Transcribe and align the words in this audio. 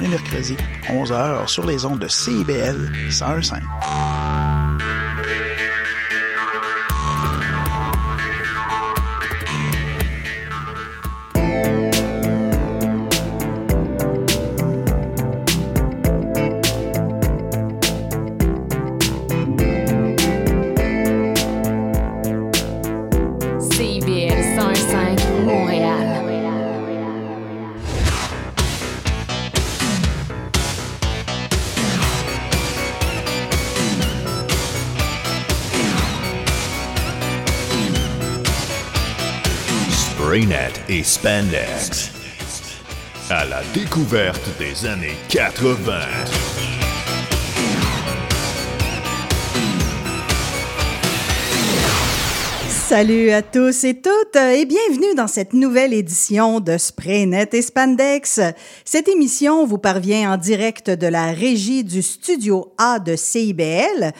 les 0.00 0.08
mercredis, 0.08 0.56
11h, 0.88 1.46
sur 1.46 1.66
les 1.66 1.84
ondes 1.84 2.00
de 2.00 2.08
CIBL 2.08 2.92
101.5. 3.08 4.25
À 43.30 43.44
la 43.46 43.60
découverte 43.74 44.48
des 44.60 44.86
années 44.86 45.16
80. 45.28 45.98
Salut 52.68 53.30
à 53.30 53.42
tous 53.42 53.82
et 53.82 54.00
toutes 54.00 54.36
et 54.36 54.64
bienvenue 54.66 55.16
dans 55.16 55.26
cette 55.26 55.52
nouvelle 55.52 55.92
édition 55.92 56.60
de 56.60 56.78
Spraynet 56.78 57.48
et 57.54 57.62
Spandex. 57.62 58.38
Cette 58.84 59.08
émission 59.08 59.66
vous 59.66 59.78
parvient 59.78 60.34
en 60.34 60.36
direct 60.36 60.90
de 60.90 61.08
la 61.08 61.32
régie 61.32 61.82
du 61.82 62.02
studio 62.02 62.72
A 62.78 63.00
de 63.00 63.16
CIBL 63.16 64.12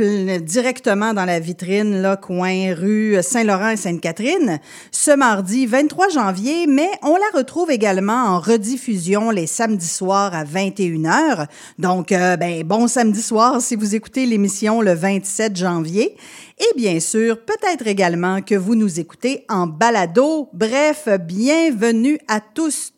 directement 0.00 1.14
dans 1.14 1.24
la 1.24 1.40
vitrine, 1.40 2.00
là, 2.02 2.16
coin 2.16 2.74
rue 2.74 3.16
Saint-Laurent 3.22 3.70
et 3.70 3.76
Sainte-Catherine, 3.76 4.60
ce 4.90 5.10
mardi 5.10 5.66
23 5.66 6.08
janvier, 6.08 6.66
mais 6.66 6.88
on 7.02 7.14
la 7.14 7.38
retrouve 7.38 7.70
également 7.70 8.24
en 8.26 8.40
rediffusion 8.40 9.30
les 9.30 9.46
samedis 9.46 9.88
soirs 9.88 10.34
à 10.34 10.44
21h. 10.44 11.46
Donc, 11.78 12.12
euh, 12.12 12.36
ben, 12.36 12.62
bon 12.62 12.88
samedi 12.88 13.22
soir 13.22 13.60
si 13.60 13.76
vous 13.76 13.94
écoutez 13.94 14.26
l'émission 14.26 14.80
le 14.80 14.94
27 14.94 15.56
janvier. 15.56 16.16
Et 16.58 16.76
bien 16.76 16.98
sûr, 17.00 17.38
peut-être 17.40 17.86
également 17.86 18.42
que 18.42 18.54
vous 18.54 18.74
nous 18.74 19.00
écoutez 19.00 19.44
en 19.48 19.66
balado. 19.66 20.48
Bref, 20.52 21.08
bienvenue 21.20 22.18
à 22.28 22.40
tous. 22.40 22.92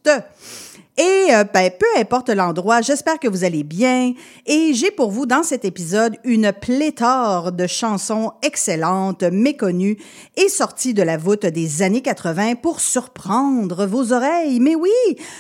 Et 1.01 1.35
euh, 1.35 1.45
ben, 1.45 1.71
peu 1.71 1.87
importe 1.99 2.29
l'endroit, 2.29 2.83
j'espère 2.83 3.19
que 3.19 3.27
vous 3.27 3.45
allez 3.45 3.65
bien. 3.65 4.13
Et 4.45 4.75
j'ai 4.75 4.91
pour 4.91 5.11
vous 5.11 5.25
dans 5.25 5.43
cet 5.43 5.65
épisode 5.65 6.17
une 6.25 6.53
pléthore 6.53 7.53
de 7.53 7.67
chansons 7.67 8.33
excellentes, 8.43 9.23
méconnues 9.23 9.97
et 10.37 10.51
sorties 10.51 10.93
de 10.93 11.03
la 11.03 11.17
voûte 11.17 11.47
des 11.47 11.81
années 11.81 12.03
80 12.03 12.57
pour 12.57 12.81
surprendre 12.81 13.87
vos 13.87 14.13
oreilles. 14.13 14.61
Mais 14.61 14.75
oui, 14.75 14.91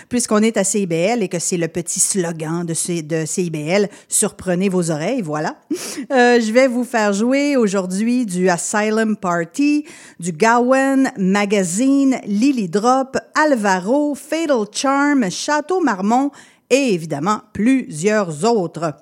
puisqu'on 0.09 0.39
est 0.39 0.57
à 0.57 0.65
CIBL 0.65 1.23
et 1.23 1.29
que 1.29 1.39
c'est 1.39 1.59
le 1.59 1.69
petit 1.69 2.01
slogan 2.01 2.65
de, 2.65 2.73
CIBL, 2.73 3.91
surprenez 4.09 4.71
vos 4.71 4.91
oreilles, 4.91 5.21
voilà. 5.21 5.57
Euh, 6.13 6.41
je 6.41 6.51
vais 6.53 6.67
vous 6.67 6.83
faire 6.83 7.13
jouer 7.13 7.57
aujourd'hui 7.57 8.27
du 8.27 8.49
Asylum 8.49 9.17
Party, 9.17 9.85
du 10.19 10.33
Gowan 10.33 11.13
Magazine, 11.19 12.19
Lily 12.27 12.69
Drop, 12.69 13.17
Alvaro, 13.35 14.15
Fatal 14.15 14.65
Charm, 14.73 15.31
Château 15.51 15.81
Marmont 15.81 16.31
et 16.71 16.95
évidemment 16.95 17.41
plusieurs 17.53 18.45
autres. 18.45 18.95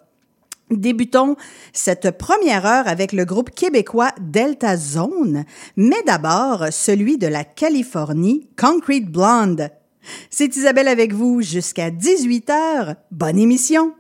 Débutons 0.71 1.37
cette 1.75 2.17
première 2.17 2.65
heure 2.65 2.89
avec 2.89 3.13
le 3.13 3.27
groupe 3.27 3.51
québécois 3.51 4.13
Delta 4.19 4.75
Zone, 4.79 5.45
mais 5.77 6.03
d'abord 6.07 6.69
celui 6.71 7.19
de 7.19 7.27
la 7.27 7.45
Californie, 7.45 8.49
Concrete 8.59 9.13
Blonde. 9.13 9.69
C'est 10.31 10.57
Isabelle 10.57 10.89
avec 10.89 11.13
vous 11.13 11.43
jusqu'à 11.43 11.91
18h. 11.91 12.97
Bonne 13.11 13.39
émission! 13.39 13.98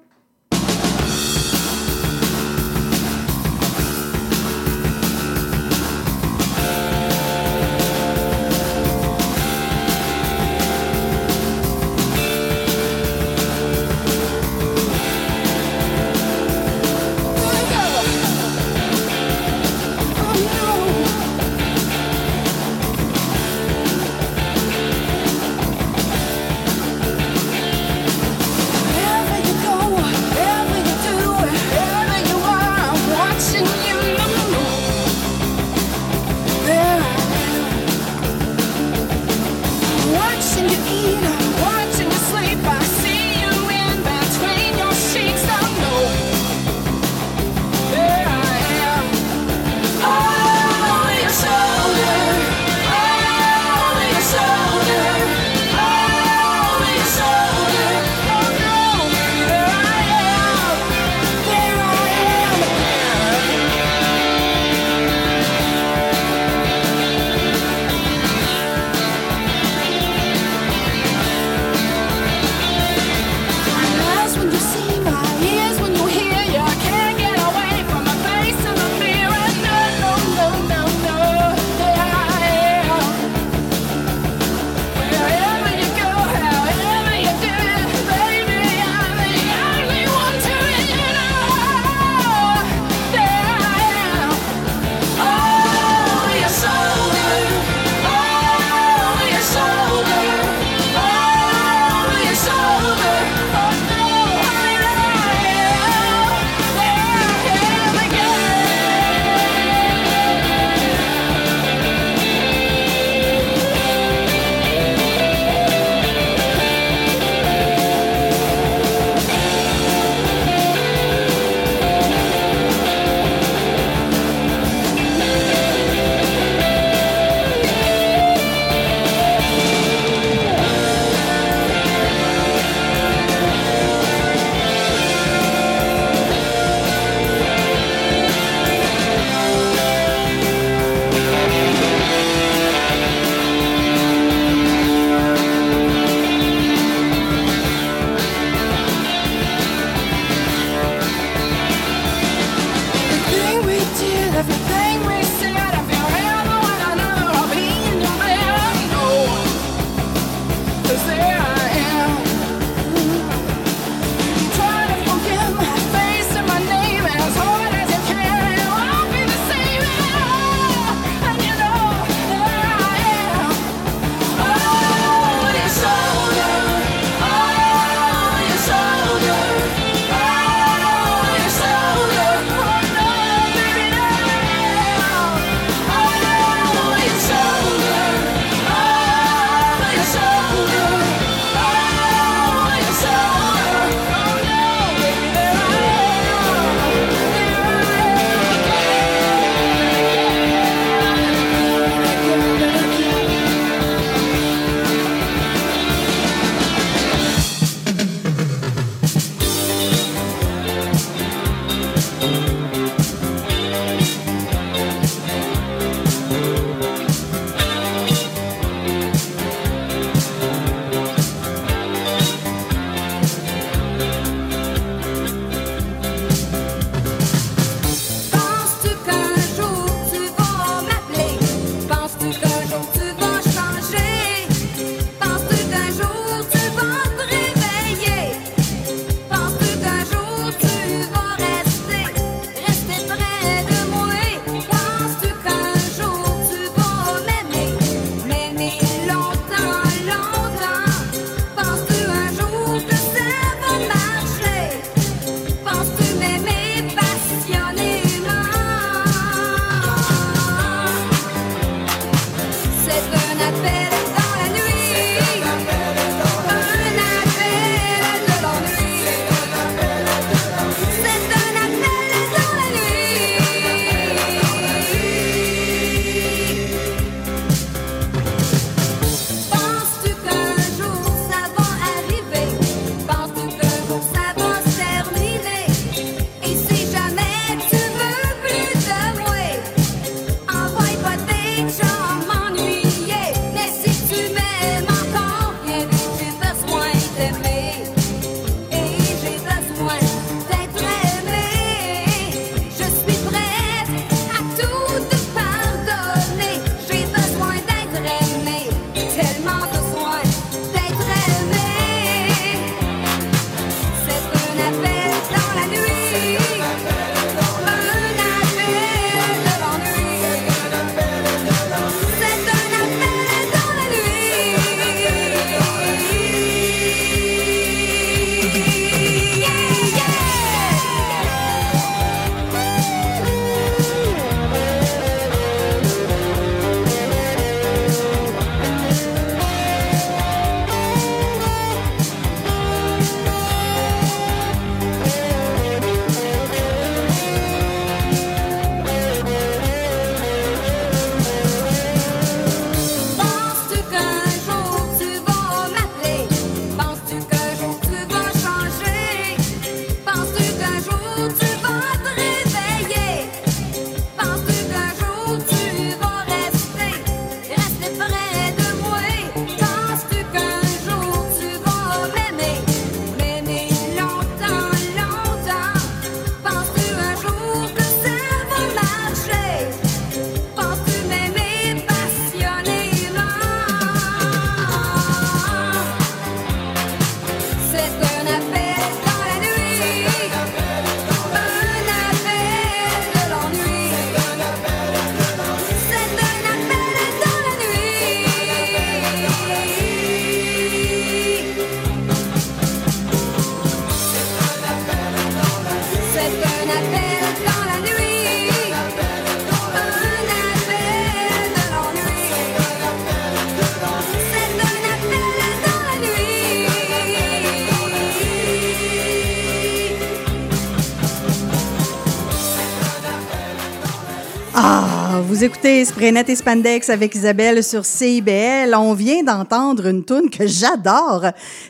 Vous 425.38 425.44
écoutez 425.44 425.84
Spraynet 425.84 426.24
et 426.26 426.34
Spandex 426.34 426.90
avec 426.90 427.14
Isabelle 427.14 427.62
sur 427.62 427.84
CIBL. 427.84 428.74
On 428.74 428.92
vient 428.92 429.22
d'entendre 429.22 429.86
une 429.86 430.04
toune 430.04 430.30
que 430.30 430.48
j'adore. 430.48 431.26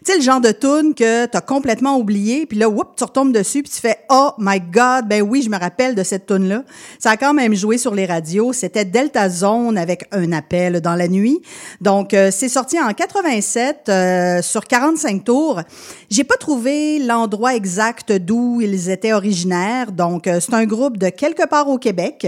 Tu 0.07 0.11
sais, 0.11 0.17
le 0.17 0.23
genre 0.23 0.41
de 0.41 0.53
toune 0.53 0.95
que 0.95 1.27
t'as 1.27 1.43
complètement 1.43 1.99
oublié, 1.99 2.47
puis 2.47 2.57
là, 2.57 2.71
whoop, 2.71 2.97
tu 2.97 3.05
retombes 3.05 3.31
dessus, 3.31 3.63
puis 3.63 3.71
tu 3.71 3.79
fais 3.79 3.99
«Oh 4.09 4.31
my 4.39 4.59
God!» 4.59 5.07
Ben 5.11 5.21
oui, 5.21 5.43
je 5.43 5.51
me 5.51 5.59
rappelle 5.59 5.95
de 5.95 6.03
cette 6.03 6.25
toune-là. 6.25 6.65
Ça 6.99 7.11
a 7.11 7.17
quand 7.19 7.35
même 7.35 7.55
joué 7.55 7.77
sur 7.77 7.95
les 7.95 8.07
radios. 8.07 8.55
C'était 8.55 8.87
Delta 8.87 9.29
Zone 9.29 9.77
avec 9.77 10.07
un 10.13 10.33
appel 10.33 10.81
dans 10.81 10.95
la 10.95 11.07
nuit. 11.07 11.43
Donc, 11.83 12.15
euh, 12.15 12.31
c'est 12.33 12.49
sorti 12.49 12.81
en 12.81 12.95
87 12.95 13.91
euh, 13.91 14.41
sur 14.41 14.65
45 14.65 15.25
tours. 15.25 15.61
J'ai 16.09 16.25
pas 16.25 16.37
trouvé 16.37 17.01
l'endroit 17.01 17.55
exact 17.55 18.13
d'où 18.13 18.63
ils 18.63 18.89
étaient 18.89 19.13
originaires. 19.13 19.93
Donc, 19.93 20.27
euh, 20.27 20.41
c'est 20.41 20.55
un 20.55 20.65
groupe 20.65 20.97
de 20.97 21.11
quelque 21.11 21.47
part 21.47 21.69
au 21.69 21.77
Québec. 21.77 22.27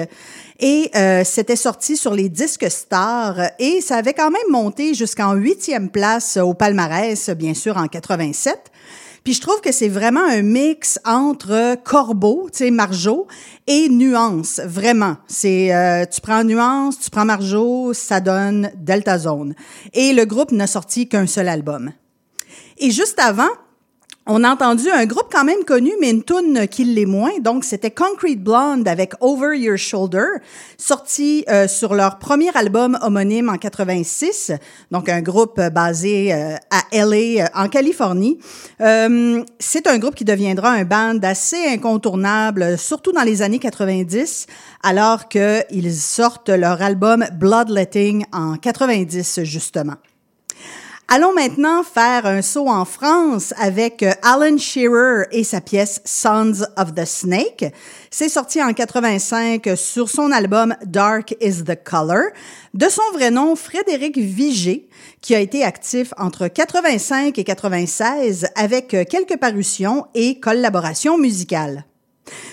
Et 0.60 0.90
euh, 0.94 1.22
c'était 1.24 1.56
sorti 1.56 1.96
sur 1.96 2.12
les 2.12 2.28
disques 2.28 2.70
stars 2.70 3.40
et 3.58 3.80
ça 3.80 3.96
avait 3.96 4.12
quand 4.12 4.30
même 4.30 4.42
monté 4.50 4.92
jusqu'en 4.92 5.32
huitième 5.32 5.88
place 5.88 6.36
au 6.36 6.52
palmarès, 6.52 7.30
bien 7.30 7.54
sûr, 7.54 7.78
en 7.78 7.86
87. 7.86 8.70
Puis 9.24 9.34
je 9.34 9.40
trouve 9.40 9.60
que 9.62 9.72
c'est 9.72 9.88
vraiment 9.88 10.24
un 10.24 10.42
mix 10.42 10.98
entre 11.04 11.76
Corbeau, 11.82 12.48
tu 12.52 12.58
sais, 12.58 12.70
Marjo, 12.70 13.26
et 13.66 13.88
Nuance, 13.88 14.60
vraiment. 14.64 15.16
C'est, 15.28 15.74
euh, 15.74 16.04
tu 16.04 16.20
prends 16.20 16.44
Nuance, 16.44 16.98
tu 17.00 17.10
prends 17.10 17.24
Marjo, 17.24 17.92
ça 17.94 18.20
donne 18.20 18.70
Delta 18.76 19.18
Zone. 19.18 19.54
Et 19.94 20.12
le 20.12 20.24
groupe 20.24 20.52
n'a 20.52 20.66
sorti 20.66 21.08
qu'un 21.08 21.26
seul 21.26 21.48
album. 21.48 21.92
Et 22.78 22.90
juste 22.90 23.18
avant, 23.18 23.50
on 24.32 24.44
a 24.44 24.50
entendu 24.50 24.88
un 24.88 25.06
groupe 25.06 25.26
quand 25.30 25.42
même 25.44 25.64
connu, 25.64 25.90
mais 26.00 26.10
une 26.10 26.22
tune 26.22 26.68
qui 26.68 26.84
l'est 26.84 27.04
moins. 27.04 27.32
Donc, 27.40 27.64
c'était 27.64 27.90
Concrete 27.90 28.38
Blonde 28.38 28.86
avec 28.86 29.12
Over 29.20 29.58
Your 29.58 29.76
Shoulder, 29.76 30.26
sorti 30.78 31.44
euh, 31.48 31.66
sur 31.66 31.94
leur 31.94 32.20
premier 32.20 32.50
album 32.54 32.96
homonyme 33.02 33.48
en 33.48 33.56
86. 33.56 34.52
Donc, 34.92 35.08
un 35.08 35.20
groupe 35.20 35.60
basé 35.60 36.32
euh, 36.32 36.54
à 36.70 37.04
LA, 37.04 37.16
euh, 37.16 37.46
en 37.56 37.68
Californie. 37.68 38.38
c'est 38.78 39.86
un 39.88 39.98
groupe 39.98 40.14
qui 40.14 40.24
deviendra 40.24 40.70
un 40.70 40.84
band 40.84 41.18
assez 41.22 41.66
incontournable, 41.66 42.78
surtout 42.78 43.10
dans 43.10 43.22
les 43.22 43.42
années 43.42 43.58
90, 43.58 44.46
alors 44.84 45.28
qu'ils 45.28 45.92
sortent 45.92 46.50
leur 46.50 46.80
album 46.82 47.26
Bloodletting 47.32 48.26
en 48.32 48.54
90, 48.56 49.40
justement. 49.42 49.96
Allons 51.12 51.34
maintenant 51.34 51.82
faire 51.82 52.24
un 52.24 52.40
saut 52.40 52.68
en 52.68 52.84
France 52.84 53.52
avec 53.58 54.04
euh, 54.04 54.12
Alan 54.22 54.56
Shearer 54.56 55.24
et 55.32 55.42
sa 55.42 55.60
pièce 55.60 56.00
Sons 56.04 56.62
of 56.76 56.94
the 56.94 57.04
Snake. 57.04 57.64
C'est 58.12 58.28
sorti 58.28 58.62
en 58.62 58.72
85 58.72 59.70
sur 59.74 60.08
son 60.08 60.30
album 60.30 60.76
Dark 60.86 61.34
is 61.40 61.64
the 61.64 61.76
Color. 61.82 62.26
De 62.74 62.88
son 62.88 63.02
vrai 63.12 63.32
nom, 63.32 63.56
Frédéric 63.56 64.18
Vigé, 64.18 64.88
qui 65.20 65.34
a 65.34 65.40
été 65.40 65.64
actif 65.64 66.14
entre 66.16 66.46
85 66.46 67.36
et 67.36 67.42
96 67.42 68.46
avec 68.54 68.94
euh, 68.94 69.02
quelques 69.02 69.36
parutions 69.36 70.06
et 70.14 70.38
collaborations 70.38 71.18
musicales. 71.18 71.86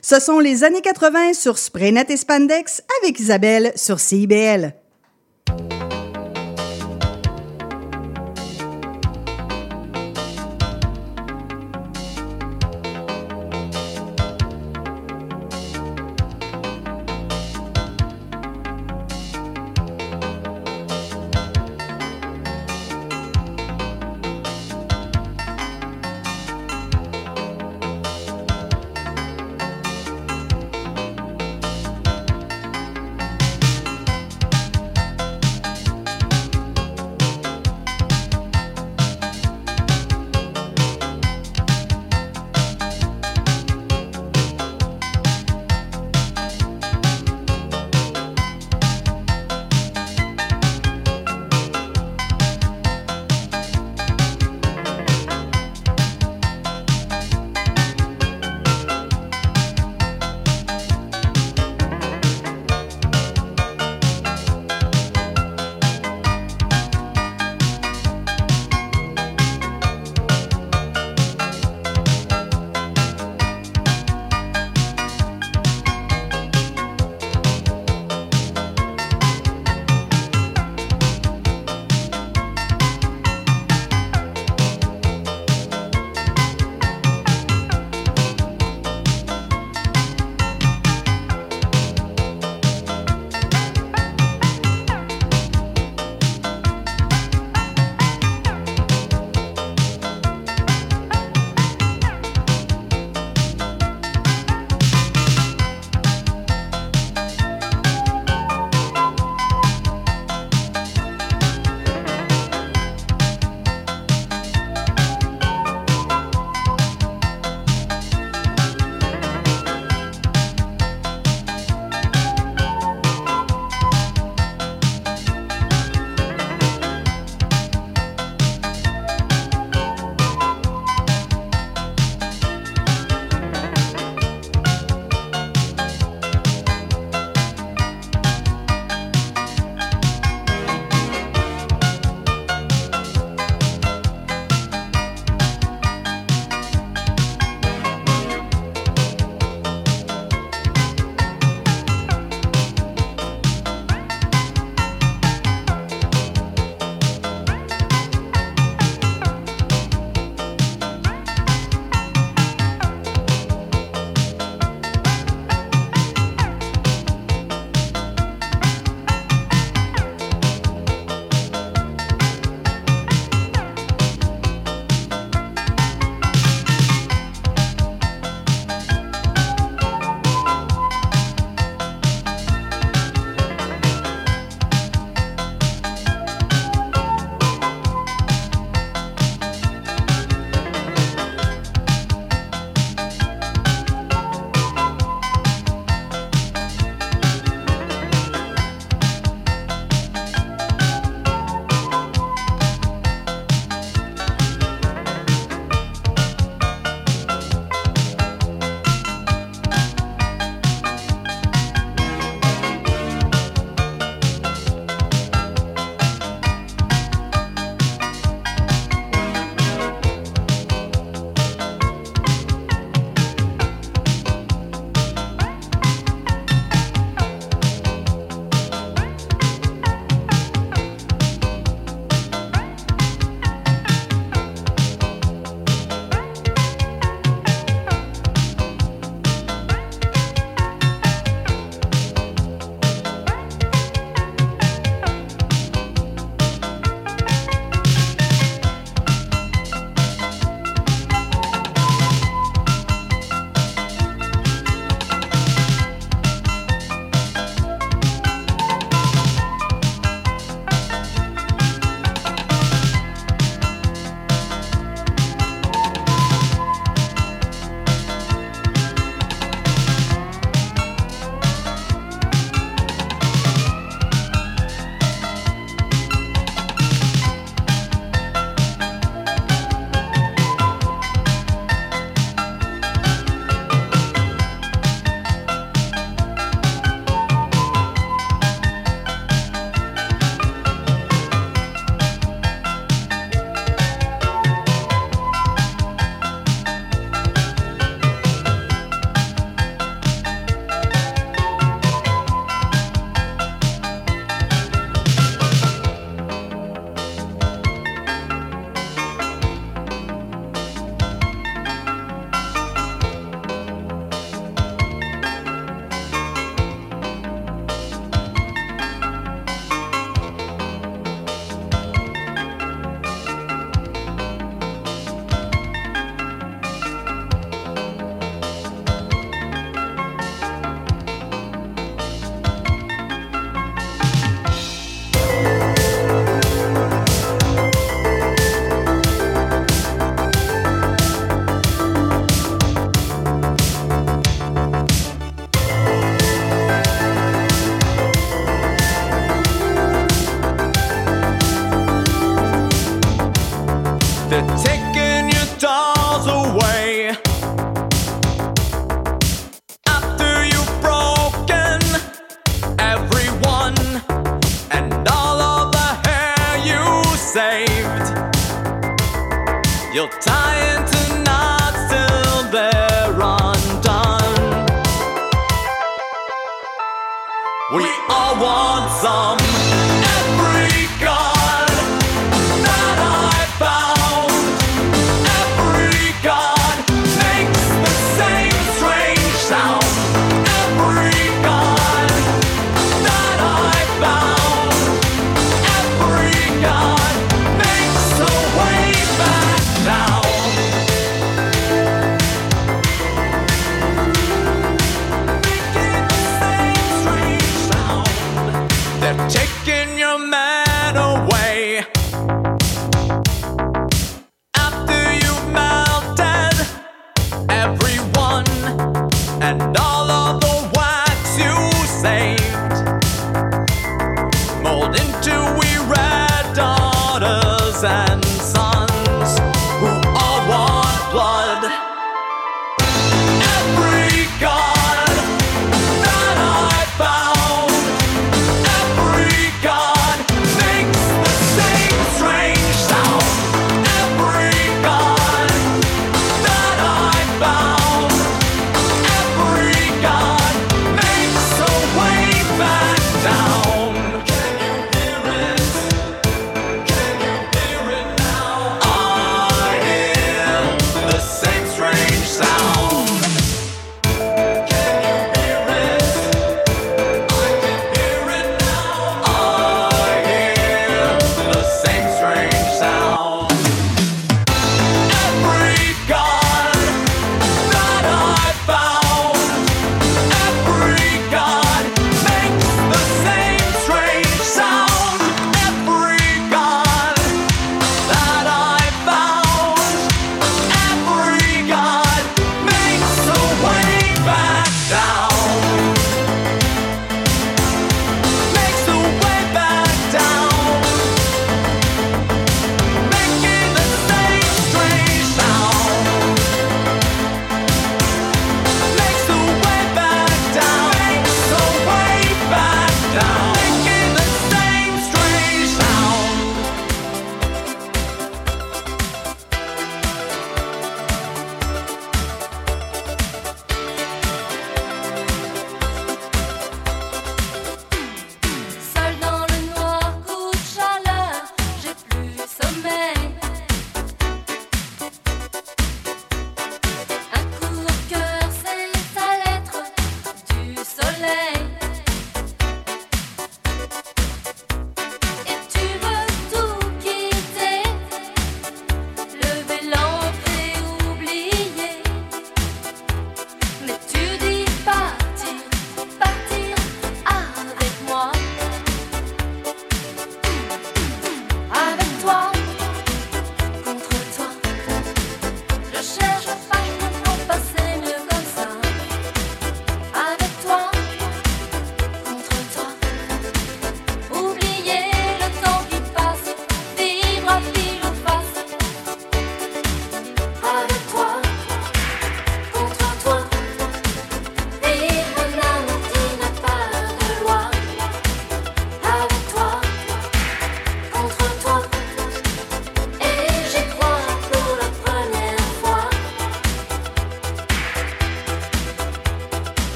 Ce 0.00 0.20
sont 0.20 0.38
les 0.38 0.62
années 0.62 0.80
80 0.80 1.32
sur 1.34 1.58
Spraynet 1.58 2.06
et 2.08 2.16
Spandex 2.16 2.84
avec 3.02 3.18
Isabelle 3.18 3.72
sur 3.74 3.98
CIBL. 3.98 4.74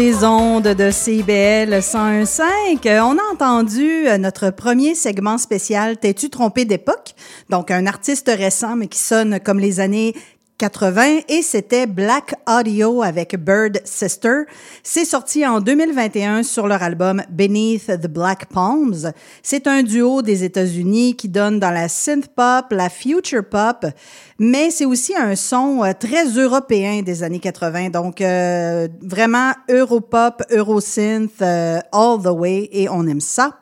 Les 0.00 0.24
ondes 0.24 0.68
de 0.68 0.90
CIBL 0.90 1.74
101.5. 1.74 3.00
On 3.02 3.18
a 3.18 3.32
entendu 3.34 4.08
euh, 4.08 4.16
notre 4.16 4.48
premier 4.48 4.94
segment 4.94 5.36
spécial 5.36 5.98
T'es-tu 5.98 6.30
trompé 6.30 6.64
d'époque? 6.64 7.14
Donc, 7.50 7.70
un 7.70 7.86
artiste 7.86 8.32
récent, 8.34 8.76
mais 8.76 8.86
qui 8.86 8.98
sonne 8.98 9.40
comme 9.40 9.58
les 9.58 9.78
années 9.78 10.14
80 10.60 11.20
et 11.30 11.40
c'était 11.40 11.86
Black 11.86 12.34
Audio 12.46 13.02
avec 13.02 13.34
Bird 13.34 13.80
Sister. 13.86 14.42
C'est 14.82 15.06
sorti 15.06 15.46
en 15.46 15.58
2021 15.62 16.42
sur 16.42 16.66
leur 16.66 16.82
album 16.82 17.22
Beneath 17.30 17.86
the 17.86 18.06
Black 18.06 18.44
Palms. 18.52 19.10
C'est 19.42 19.66
un 19.66 19.82
duo 19.82 20.20
des 20.20 20.44
États-Unis 20.44 21.16
qui 21.16 21.30
donne 21.30 21.60
dans 21.60 21.70
la 21.70 21.88
synth 21.88 22.26
pop, 22.26 22.66
la 22.72 22.90
future 22.90 23.42
pop, 23.48 23.86
mais 24.38 24.70
c'est 24.70 24.84
aussi 24.84 25.16
un 25.16 25.34
son 25.34 25.82
euh, 25.82 25.92
très 25.98 26.26
européen 26.26 27.00
des 27.00 27.22
années 27.22 27.40
80. 27.40 27.88
Donc 27.88 28.20
euh, 28.20 28.86
vraiment 29.00 29.52
europop, 29.70 30.42
eurosynth 30.50 31.40
euh, 31.40 31.78
all 31.90 32.22
the 32.22 32.38
way 32.38 32.68
et 32.70 32.86
on 32.90 33.06
aime 33.06 33.22
ça. 33.22 33.60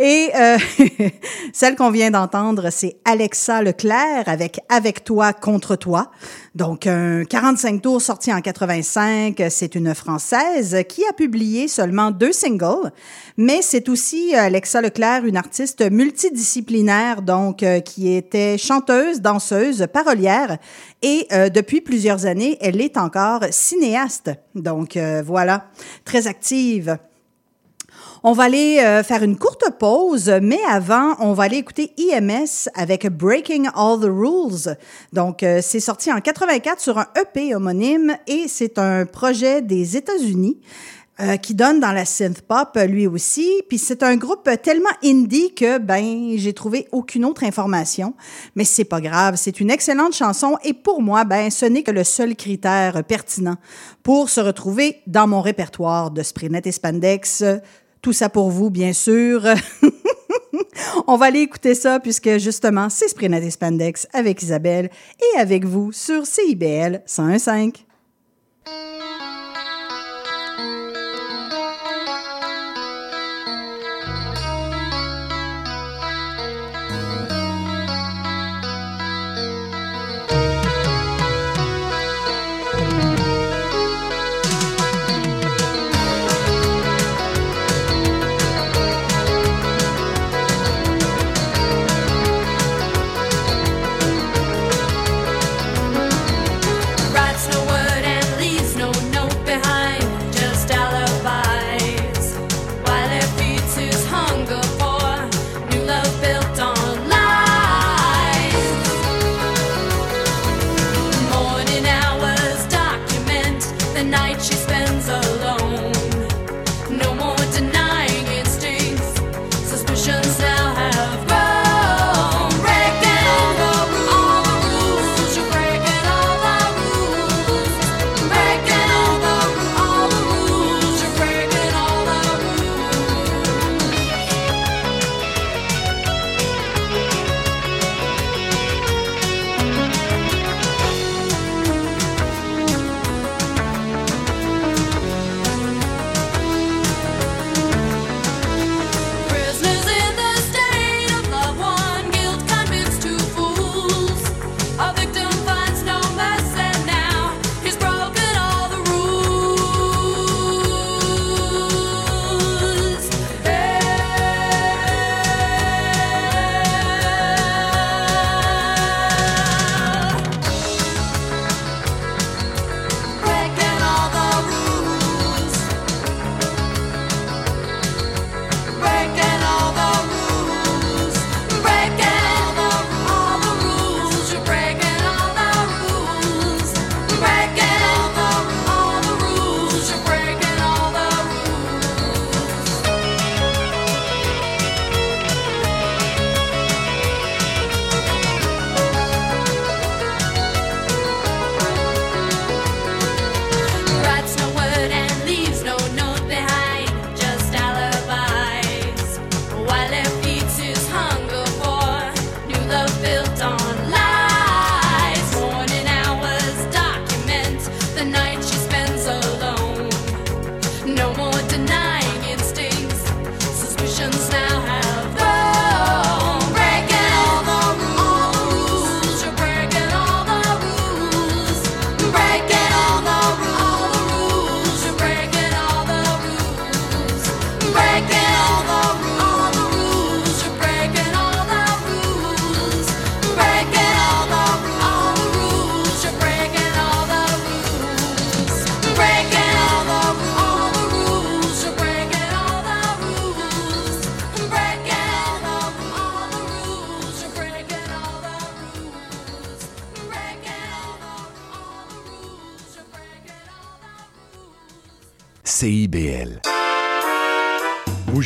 Et 0.00 0.30
euh, 0.36 0.58
celle 1.52 1.74
qu'on 1.74 1.90
vient 1.90 2.12
d'entendre, 2.12 2.70
c'est 2.70 2.98
Alexa 3.04 3.62
Leclerc 3.62 4.28
avec 4.28 4.60
Avec 4.68 5.02
toi 5.02 5.32
contre 5.32 5.74
toi. 5.74 6.12
Donc 6.54 6.86
un 6.86 7.24
45 7.24 7.82
tours 7.82 8.00
sorti 8.00 8.32
en 8.32 8.40
85, 8.40 9.42
c'est 9.50 9.74
une 9.74 9.96
française 9.96 10.84
qui 10.88 11.02
a 11.04 11.12
publié 11.12 11.66
seulement 11.66 12.12
deux 12.12 12.32
singles, 12.32 12.92
mais 13.36 13.60
c'est 13.60 13.88
aussi 13.88 14.36
euh, 14.36 14.42
Alexa 14.42 14.80
Leclerc, 14.80 15.24
une 15.24 15.36
artiste 15.36 15.90
multidisciplinaire 15.90 17.22
donc 17.22 17.64
euh, 17.64 17.80
qui 17.80 18.14
était 18.14 18.56
chanteuse, 18.56 19.20
danseuse, 19.20 19.88
parolière 19.92 20.58
et 21.02 21.28
depuis 21.54 21.80
plusieurs 21.80 22.26
années, 22.26 22.58
elle 22.60 22.80
est 22.80 22.96
encore 22.96 23.44
cinéaste. 23.50 24.32
Donc 24.56 24.98
voilà, 25.24 25.66
très 26.04 26.26
active. 26.26 26.98
On 28.24 28.32
va 28.32 28.44
aller 28.44 28.80
euh, 28.80 29.04
faire 29.04 29.22
une 29.22 29.36
courte 29.36 29.64
pause, 29.78 30.28
mais 30.42 30.58
avant, 30.68 31.14
on 31.20 31.34
va 31.34 31.44
aller 31.44 31.58
écouter 31.58 31.92
IMS 31.98 32.68
avec 32.74 33.06
Breaking 33.06 33.66
All 33.76 34.00
the 34.00 34.10
Rules. 34.10 34.76
Donc, 35.12 35.44
euh, 35.44 35.60
c'est 35.62 35.78
sorti 35.78 36.12
en 36.12 36.20
84 36.20 36.80
sur 36.80 36.98
un 36.98 37.06
EP 37.20 37.54
homonyme 37.54 38.16
et 38.26 38.48
c'est 38.48 38.78
un 38.78 39.06
projet 39.06 39.62
des 39.62 39.96
États-Unis. 39.96 40.58
Euh, 41.20 41.36
qui 41.36 41.52
donne 41.52 41.80
dans 41.80 41.90
la 41.90 42.04
synth 42.04 42.42
pop 42.42 42.78
lui 42.86 43.08
aussi. 43.08 43.50
Puis 43.68 43.78
c'est 43.78 44.04
un 44.04 44.14
groupe 44.14 44.48
tellement 44.62 44.86
indie 45.02 45.52
que 45.52 45.78
ben 45.78 46.36
j'ai 46.36 46.52
trouvé 46.52 46.86
aucune 46.92 47.24
autre 47.24 47.42
information, 47.42 48.14
mais 48.54 48.62
c'est 48.62 48.84
pas 48.84 49.00
grave, 49.00 49.34
c'est 49.34 49.58
une 49.58 49.68
excellente 49.68 50.14
chanson 50.14 50.56
et 50.62 50.72
pour 50.72 51.02
moi 51.02 51.24
ben 51.24 51.50
ce 51.50 51.66
n'est 51.66 51.82
que 51.82 51.90
le 51.90 52.04
seul 52.04 52.36
critère 52.36 53.02
pertinent 53.02 53.56
pour 54.04 54.30
se 54.30 54.40
retrouver 54.40 55.00
dans 55.08 55.26
mon 55.26 55.40
répertoire 55.40 56.12
de 56.12 56.22
Sprinet 56.22 56.62
et 56.66 56.70
Spandex 56.70 57.42
tout 58.02 58.12
ça 58.12 58.28
pour 58.28 58.50
vous, 58.50 58.70
bien 58.70 58.92
sûr. 58.92 59.42
On 61.06 61.16
va 61.16 61.26
aller 61.26 61.40
écouter 61.40 61.74
ça 61.74 62.00
puisque 62.00 62.38
justement, 62.38 62.88
c'est 62.88 63.08
Sprinet 63.08 63.50
Spandex 63.50 64.06
avec 64.12 64.42
Isabelle 64.42 64.90
et 65.20 65.38
avec 65.38 65.64
vous 65.64 65.92
sur 65.92 66.26
CIBL 66.26 67.02
101.5. 67.06 67.87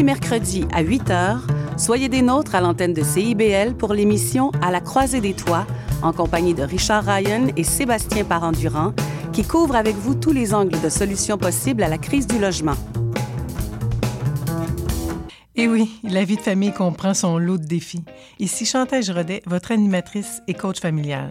Les 0.00 0.04
mercredis 0.04 0.64
à 0.72 0.80
8 0.80 1.10
h, 1.10 1.40
soyez 1.76 2.08
des 2.08 2.22
nôtres 2.22 2.54
à 2.54 2.62
l'antenne 2.62 2.94
de 2.94 3.02
CIBL 3.02 3.74
pour 3.74 3.92
l'émission 3.92 4.50
À 4.62 4.70
la 4.70 4.80
croisée 4.80 5.20
des 5.20 5.34
toits, 5.34 5.66
en 6.00 6.14
compagnie 6.14 6.54
de 6.54 6.62
Richard 6.62 7.04
Ryan 7.04 7.48
et 7.54 7.64
Sébastien 7.64 8.24
Parent-Durand, 8.24 8.94
qui 9.34 9.44
couvrent 9.44 9.76
avec 9.76 9.94
vous 9.96 10.14
tous 10.14 10.32
les 10.32 10.54
angles 10.54 10.80
de 10.80 10.88
solutions 10.88 11.36
possibles 11.36 11.82
à 11.82 11.88
la 11.88 11.98
crise 11.98 12.26
du 12.26 12.38
logement. 12.38 12.76
Et 15.54 15.68
oui, 15.68 16.00
la 16.02 16.24
vie 16.24 16.36
de 16.36 16.40
famille 16.40 16.72
comprend 16.72 17.12
son 17.12 17.36
lot 17.36 17.58
de 17.58 17.66
défis. 17.66 18.02
Ici 18.38 18.64
Chantal 18.64 19.02
Rodet, 19.10 19.42
votre 19.44 19.70
animatrice 19.70 20.40
et 20.48 20.54
coach 20.54 20.80
familial. 20.80 21.30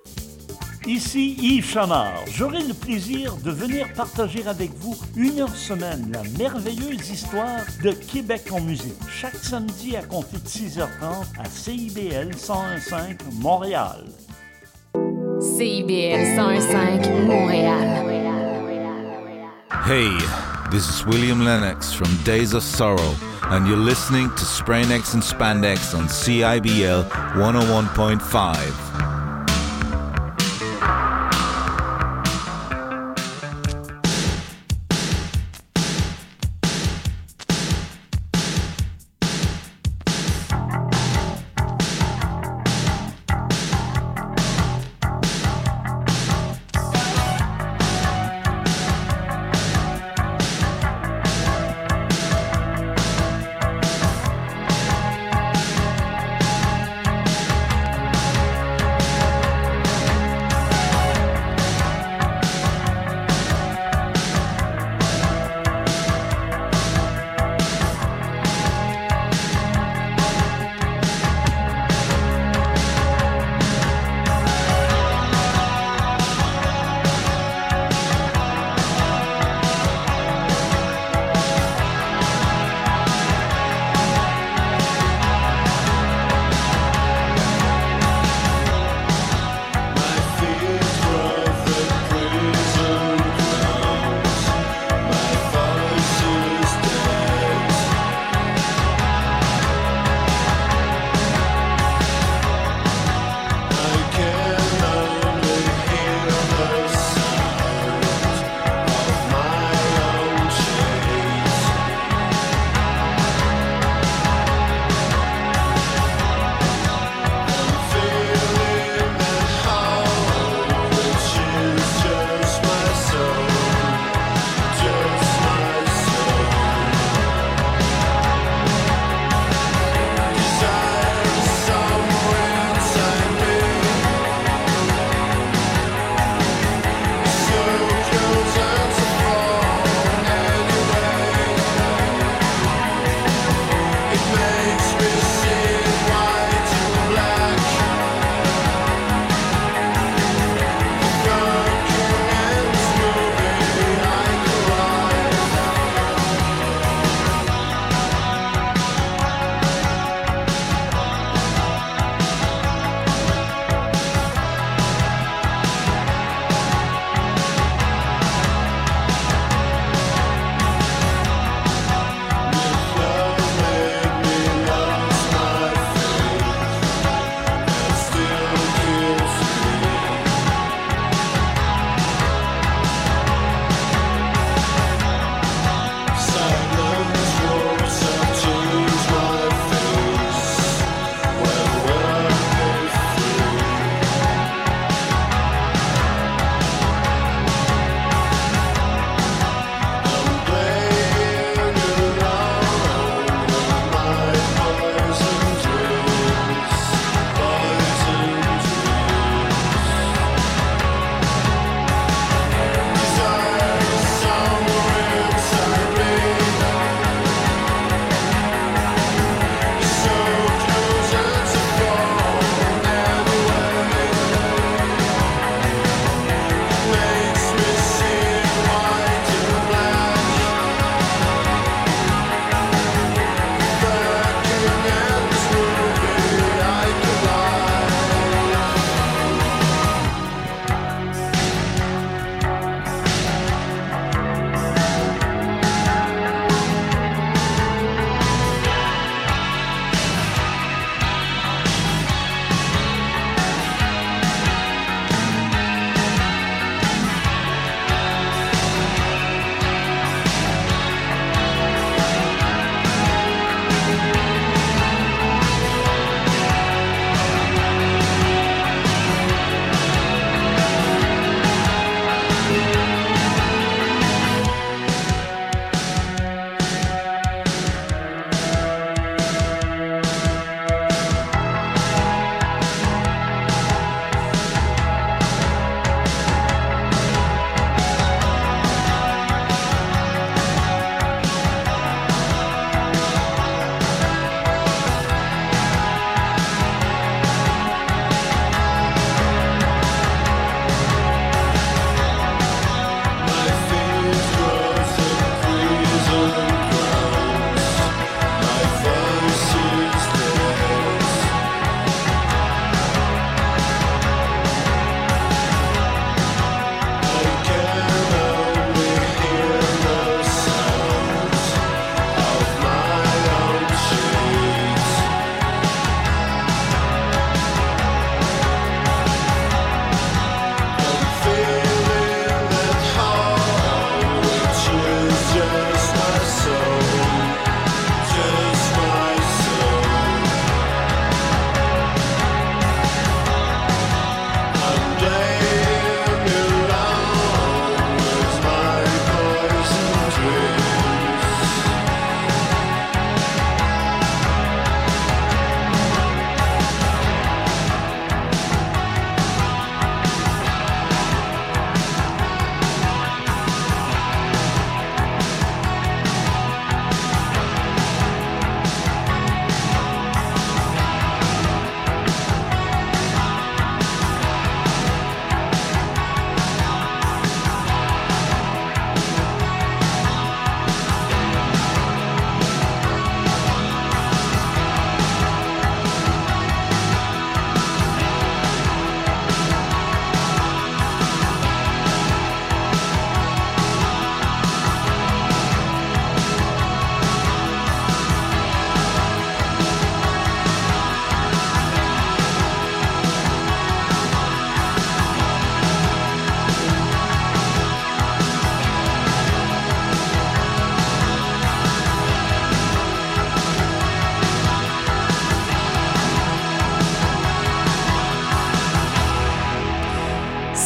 Ici 0.87 1.35
Yves 1.39 1.65
Chamard. 1.65 2.23
J'aurai 2.33 2.63
le 2.63 2.73
plaisir 2.73 3.35
de 3.37 3.51
venir 3.51 3.93
partager 3.93 4.45
avec 4.47 4.71
vous 4.79 4.95
une 5.15 5.39
heure 5.39 5.55
semaine 5.55 6.11
la 6.11 6.23
merveilleuse 6.39 7.07
histoire 7.07 7.59
de 7.83 7.91
Québec 7.91 8.47
en 8.51 8.61
musique. 8.61 8.97
Chaque 9.07 9.35
samedi 9.35 9.95
à 9.95 10.01
compter 10.01 10.37
de 10.37 10.47
6h30 10.47 11.25
à 11.39 11.45
CIBL 11.45 12.31
101.5 12.35 13.19
Montréal. 13.39 14.05
CIBL 15.39 16.35
101.5 16.35 17.25
Montréal. 17.25 18.07
Hey, 19.85 20.09
this 20.71 20.87
is 20.89 21.05
William 21.05 21.43
Lennox 21.43 21.93
from 21.93 22.07
Days 22.23 22.53
of 22.53 22.63
Sorrow, 22.63 23.15
and 23.51 23.67
you're 23.67 23.77
listening 23.77 24.29
to 24.29 24.45
Spraynex 24.45 25.13
and 25.13 25.21
Spandex 25.21 25.93
on 25.95 26.07
CIBL 26.07 27.07
101.5. 27.35 29.10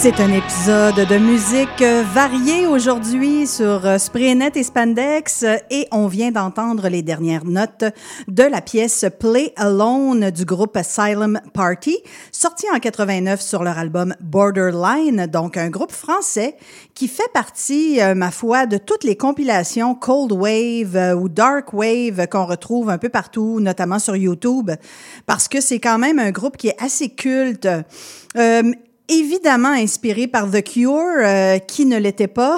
C'est 0.05 0.21
un 0.21 0.33
épisode 0.33 1.07
de 1.07 1.17
musique 1.17 1.81
variée 2.13 2.67
aujourd'hui 2.67 3.47
sur 3.47 3.87
euh, 3.87 3.97
Spraynet 3.97 4.51
et 4.53 4.61
Spandex 4.61 5.43
et 5.71 5.87
on 5.91 6.05
vient 6.05 6.29
d'entendre 6.29 6.89
les 6.89 7.01
dernières 7.01 7.43
notes 7.43 7.85
de 8.27 8.43
la 8.43 8.61
pièce 8.61 9.07
Play 9.19 9.51
Alone 9.55 10.29
du 10.29 10.45
groupe 10.45 10.77
Asylum 10.77 11.41
Party, 11.55 11.97
sorti 12.31 12.67
en 12.71 12.77
89 12.77 13.41
sur 13.41 13.63
leur 13.63 13.79
album 13.79 14.13
Borderline, 14.21 15.25
donc 15.25 15.57
un 15.57 15.71
groupe 15.71 15.91
français 15.91 16.55
qui 16.93 17.07
fait 17.07 17.31
partie, 17.33 17.99
euh, 17.99 18.13
ma 18.13 18.29
foi, 18.29 18.67
de 18.67 18.77
toutes 18.77 19.05
les 19.05 19.17
compilations 19.17 19.95
Cold 19.95 20.33
Wave 20.33 20.95
euh, 20.95 21.15
ou 21.15 21.29
Dark 21.29 21.73
Wave 21.73 22.27
qu'on 22.27 22.45
retrouve 22.45 22.91
un 22.91 22.99
peu 22.99 23.09
partout, 23.09 23.59
notamment 23.59 23.97
sur 23.97 24.15
YouTube, 24.15 24.69
parce 25.25 25.47
que 25.47 25.61
c'est 25.61 25.79
quand 25.79 25.97
même 25.97 26.19
un 26.19 26.29
groupe 26.29 26.57
qui 26.57 26.67
est 26.67 26.79
assez 26.79 27.09
culte. 27.09 27.67
Euh, 28.37 28.71
évidemment 29.07 29.69
inspiré 29.69 30.27
par 30.27 30.49
The 30.49 30.63
Cure, 30.63 30.99
euh, 31.17 31.59
qui 31.59 31.85
ne 31.85 31.97
l'était 31.97 32.27
pas, 32.27 32.57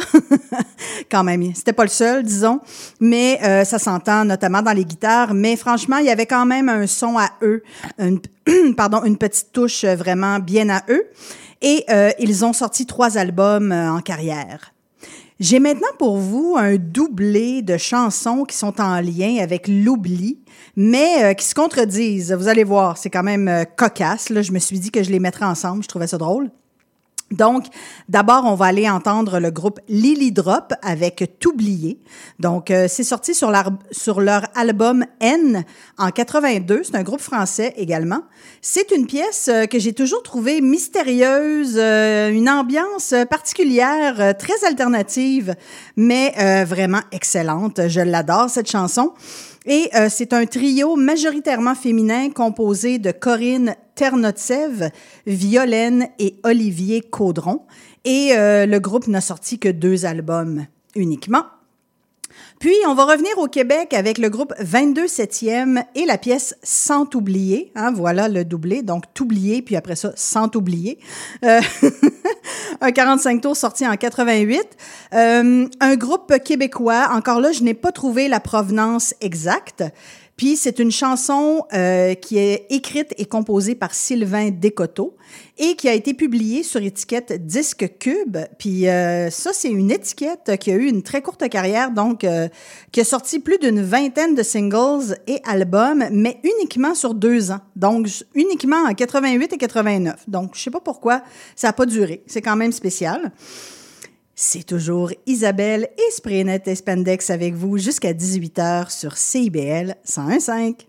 quand 1.11 1.23
même. 1.23 1.53
C'était 1.55 1.73
pas 1.73 1.83
le 1.83 1.89
seul, 1.89 2.23
disons, 2.23 2.59
mais 2.99 3.39
euh, 3.43 3.63
ça 3.63 3.79
s'entend 3.79 4.25
notamment 4.25 4.61
dans 4.61 4.71
les 4.71 4.85
guitares. 4.85 5.33
Mais 5.33 5.55
franchement, 5.55 5.97
il 5.97 6.05
y 6.05 6.09
avait 6.09 6.25
quand 6.25 6.45
même 6.45 6.69
un 6.69 6.87
son 6.87 7.17
à 7.17 7.29
eux, 7.41 7.63
une, 7.99 8.19
pardon, 8.75 9.03
une 9.03 9.17
petite 9.17 9.51
touche 9.51 9.85
vraiment 9.85 10.39
bien 10.39 10.69
à 10.69 10.83
eux. 10.89 11.07
Et 11.61 11.85
euh, 11.89 12.11
ils 12.19 12.45
ont 12.45 12.53
sorti 12.53 12.85
trois 12.85 13.17
albums 13.17 13.71
en 13.71 14.01
carrière. 14.01 14.73
J'ai 15.39 15.59
maintenant 15.59 15.87
pour 15.99 16.17
vous 16.17 16.55
un 16.57 16.77
doublé 16.77 17.61
de 17.61 17.77
chansons 17.77 18.43
qui 18.43 18.57
sont 18.57 18.81
en 18.81 18.99
lien 19.01 19.37
avec 19.39 19.67
l'oubli, 19.67 20.39
mais 20.75 21.25
euh, 21.25 21.33
qui 21.35 21.45
se 21.45 21.53
contredisent. 21.53 22.33
Vous 22.33 22.47
allez 22.47 22.63
voir, 22.63 22.97
c'est 22.97 23.11
quand 23.11 23.21
même 23.21 23.47
euh, 23.47 23.63
cocasse. 23.63 24.31
Là. 24.31 24.41
Je 24.41 24.51
me 24.51 24.57
suis 24.57 24.79
dit 24.79 24.89
que 24.89 25.03
je 25.03 25.11
les 25.11 25.19
mettrais 25.19 25.45
ensemble. 25.45 25.83
Je 25.83 25.87
trouvais 25.89 26.07
ça 26.07 26.17
drôle. 26.17 26.49
Donc, 27.31 27.65
d'abord, 28.07 28.45
on 28.45 28.55
va 28.55 28.67
aller 28.67 28.89
entendre 28.89 29.39
le 29.39 29.51
groupe 29.51 29.81
Lily 29.89 30.31
Drop 30.31 30.73
avec 30.81 31.37
T'oublier. 31.39 31.99
Donc, 32.39 32.71
euh, 32.71 32.87
c'est 32.87 33.03
sorti 33.03 33.35
sur, 33.35 33.51
sur, 33.91 34.21
leur 34.21 34.43
album 34.55 35.05
N 35.19 35.65
en 35.97 36.09
82. 36.09 36.83
C'est 36.83 36.95
un 36.95 37.03
groupe 37.03 37.19
français 37.19 37.73
également. 37.75 38.21
C'est 38.61 38.91
une 38.91 39.07
pièce 39.07 39.49
euh, 39.49 39.65
que 39.65 39.77
j'ai 39.77 39.91
toujours 39.91 40.23
trouvée 40.23 40.61
mystérieuse, 40.61 41.75
euh, 41.77 42.29
une 42.31 42.49
ambiance 42.49 43.13
particulière, 43.29 44.33
très 44.37 44.65
alternative, 44.65 45.55
mais 45.97 46.33
vraiment 46.65 47.01
excellente. 47.11 47.87
Je 47.87 48.01
l'adore, 48.01 48.49
cette 48.49 48.69
chanson. 48.69 49.13
Et 49.69 49.89
euh, 49.95 50.07
c'est 50.09 50.31
un 50.31 50.45
trio 50.45 50.95
majoritairement 50.95 51.75
féminin 51.75 52.29
composé 52.29 52.99
de 52.99 53.11
Corinne 53.11 53.75
Ternotsev, 53.95 54.91
Violaine 55.25 56.07
et 56.19 56.35
Olivier 56.43 57.01
Caudron. 57.01 57.63
Et 58.05 58.29
euh, 58.31 58.65
le 58.65 58.79
groupe 58.79 59.07
n'a 59.07 59.19
sorti 59.19 59.59
que 59.59 59.67
deux 59.67 60.05
albums 60.05 60.65
uniquement. 60.95 61.43
Puis, 62.59 62.75
on 62.87 62.95
va 62.95 63.05
revenir 63.05 63.37
au 63.37 63.47
Québec 63.47 63.93
avec 63.93 64.17
le 64.17 64.29
groupe 64.29 64.51
22 64.59 65.07
septième 65.07 65.83
et 65.93 66.05
la 66.05 66.17
pièce 66.17 66.55
Sans 66.63 67.07
oublier. 67.13 67.71
Hein, 67.75 67.91
voilà 67.91 68.27
le 68.27 68.45
doublé. 68.45 68.81
Donc, 68.81 69.03
t'oublier, 69.13 69.61
puis 69.61 69.75
après 69.75 69.95
ça, 69.95 70.11
Sans 70.15 70.49
oublier. 70.55 70.97
Euh, 71.45 71.61
un 72.81 72.91
45 72.91 73.41
tours 73.41 73.55
sorti 73.55 73.87
en 73.87 73.95
88. 73.95 74.65
Euh, 75.13 75.67
un 75.79 75.95
groupe 75.95 76.33
québécois. 76.43 77.09
Encore 77.11 77.41
là, 77.41 77.51
je 77.51 77.61
n'ai 77.61 77.75
pas 77.75 77.91
trouvé 77.91 78.27
la 78.27 78.39
provenance 78.39 79.13
exacte. 79.21 79.83
Puis 80.37 80.55
c'est 80.55 80.77
une 80.77 80.91
chanson 80.91 81.65
euh, 81.73 82.13
qui 82.13 82.37
est 82.37 82.67
écrite 82.69 83.11
et 83.17 83.25
composée 83.25 83.73
par 83.73 83.95
Sylvain 83.95 84.51
Descoteaux 84.51 85.17
et 85.57 85.75
qui 85.75 85.89
a 85.89 85.93
été 85.93 86.13
publiée 86.13 86.61
sur 86.61 86.79
étiquette 86.79 87.47
Disque 87.47 87.97
Cube. 87.97 88.37
Puis 88.59 88.87
euh, 88.87 89.31
ça, 89.31 89.49
c'est 89.51 89.69
une 89.69 89.89
étiquette 89.89 90.51
qui 90.59 90.71
a 90.71 90.75
eu 90.75 90.85
une 90.85 91.01
très 91.01 91.23
courte 91.23 91.49
carrière, 91.49 91.89
donc 91.89 92.23
euh, 92.23 92.47
qui 92.91 93.01
a 93.01 93.03
sorti 93.03 93.39
plus 93.39 93.57
d'une 93.57 93.81
vingtaine 93.81 94.35
de 94.35 94.43
singles 94.43 95.17
et 95.25 95.41
albums, 95.43 96.05
mais 96.11 96.39
uniquement 96.43 96.93
sur 96.93 97.15
deux 97.15 97.49
ans. 97.49 97.61
Donc 97.75 98.07
uniquement 98.35 98.83
en 98.87 98.93
88 98.93 99.53
et 99.53 99.57
89. 99.57 100.29
Donc 100.29 100.51
je 100.53 100.61
sais 100.61 100.71
pas 100.71 100.81
pourquoi 100.81 101.23
ça 101.55 101.69
a 101.69 101.73
pas 101.73 101.87
duré. 101.87 102.21
C'est 102.27 102.43
quand 102.43 102.55
même 102.55 102.71
spécial. 102.71 103.31
C'est 104.39 104.67
toujours 104.67 105.09
Isabelle 105.25 105.89
et 105.97 106.11
Spraynet 106.11 106.61
et 106.67 106.75
avec 107.31 107.55
vous 107.55 107.79
jusqu'à 107.79 108.13
18h 108.13 108.91
sur 108.91 109.17
CIBL 109.17 109.95
101.5. 110.05 110.85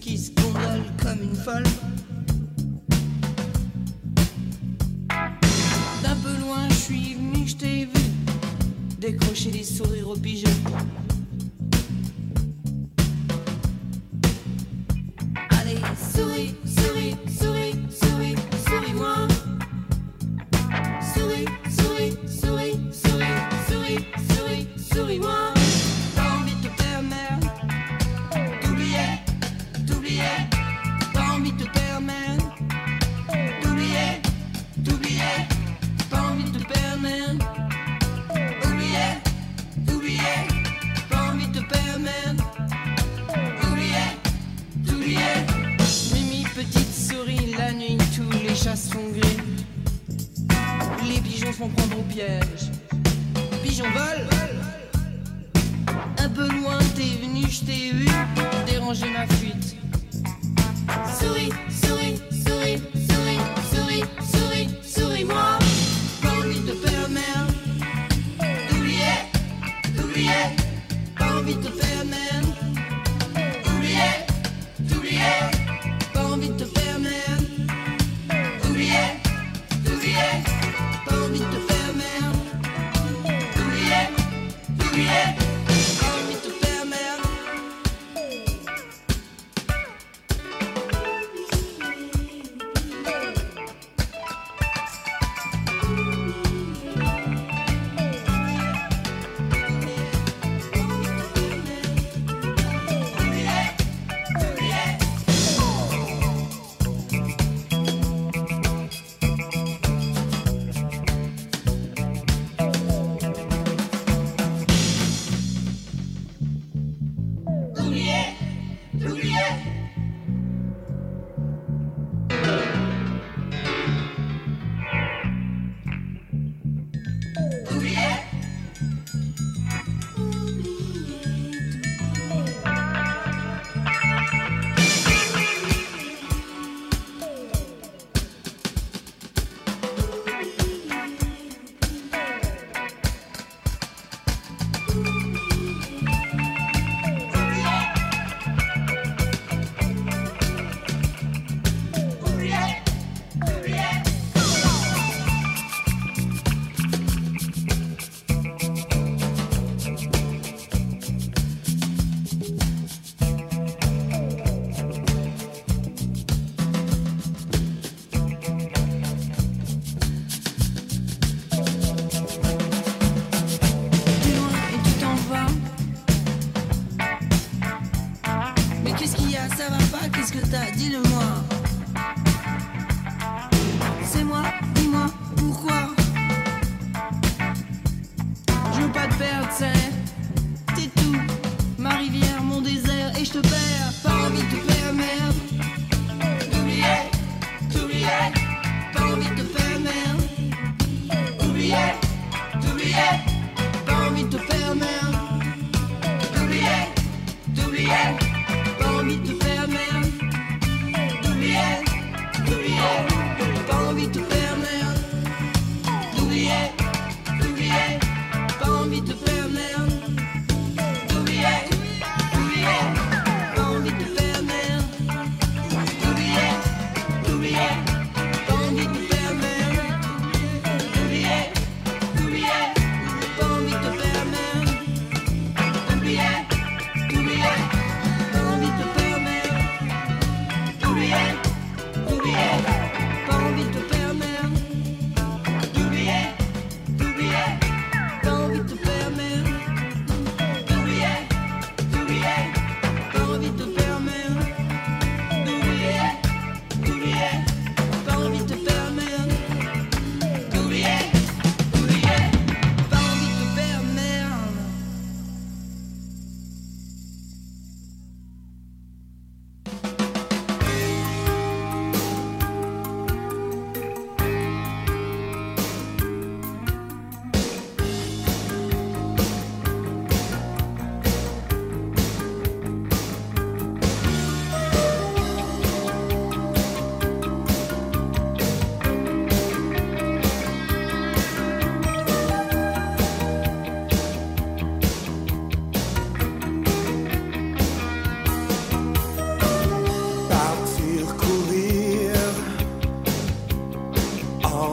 qui 0.00 0.18
se 0.18 0.30
gondole 0.32 0.82
comme 1.00 1.22
une 1.22 1.36
folle. 1.36 1.62
D'un 6.02 6.16
peu 6.16 6.36
loin, 6.40 6.68
je 6.68 6.74
suis 6.74 7.14
venu, 7.14 7.46
je 7.46 7.56
t'ai 7.56 7.84
vu 7.84 8.02
décrocher 8.98 9.50
des 9.50 9.64
sourires 9.64 10.08
au 10.08 10.16
pigeon. 10.16 10.50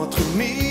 entre 0.00 0.22
mille 0.34 0.69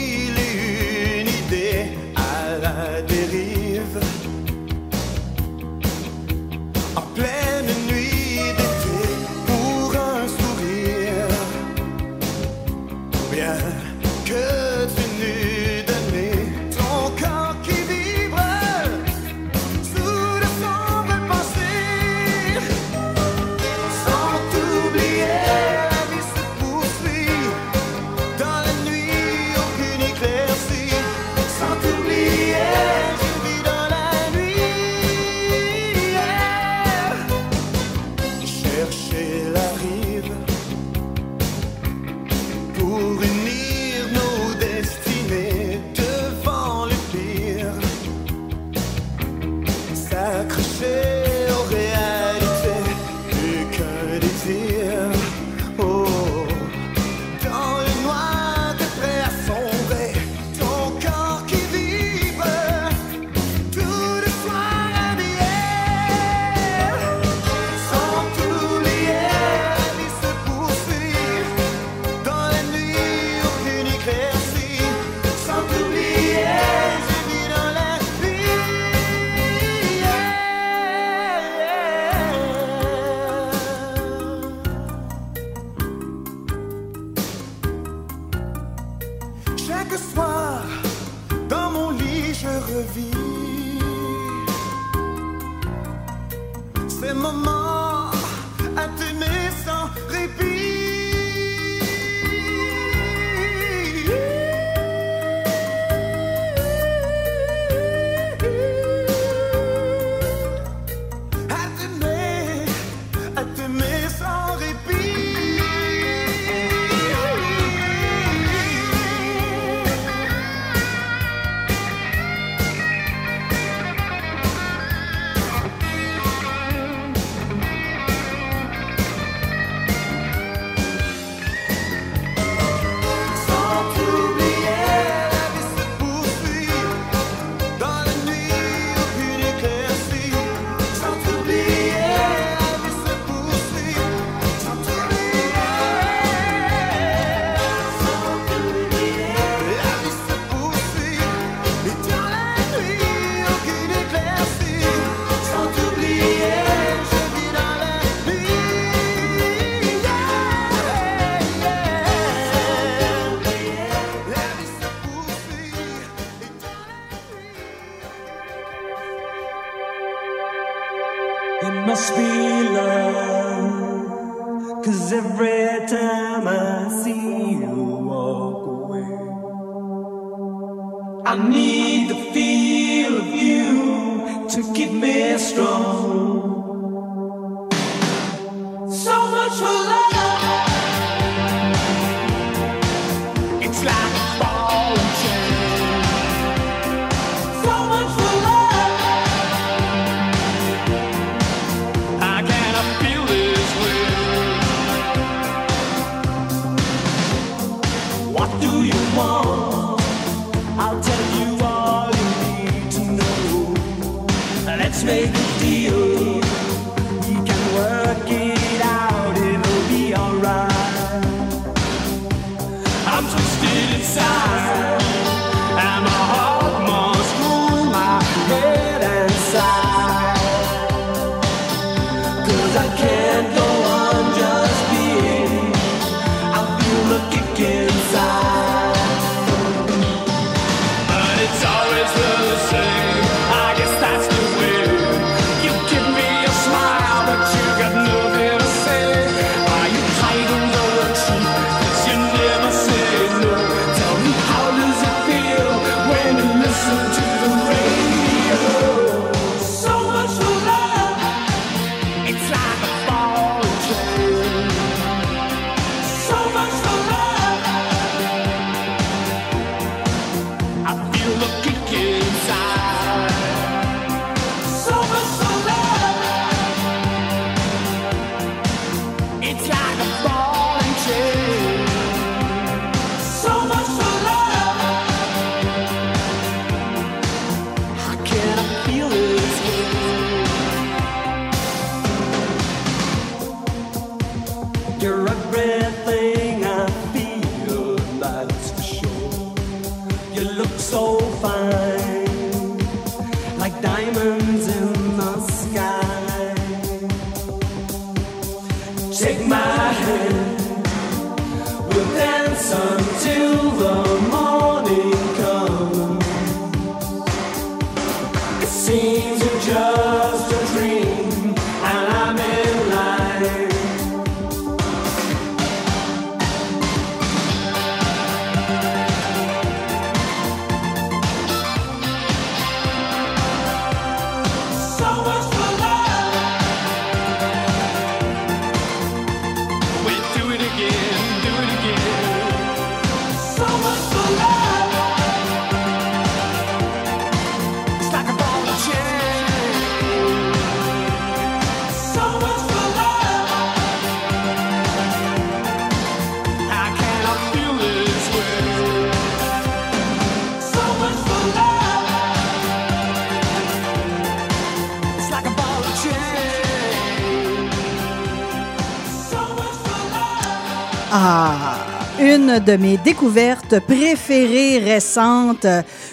de 372.69 372.77
mes 372.77 372.97
découvertes 372.97 373.79
préférées 373.79 374.77
récentes. 374.77 375.65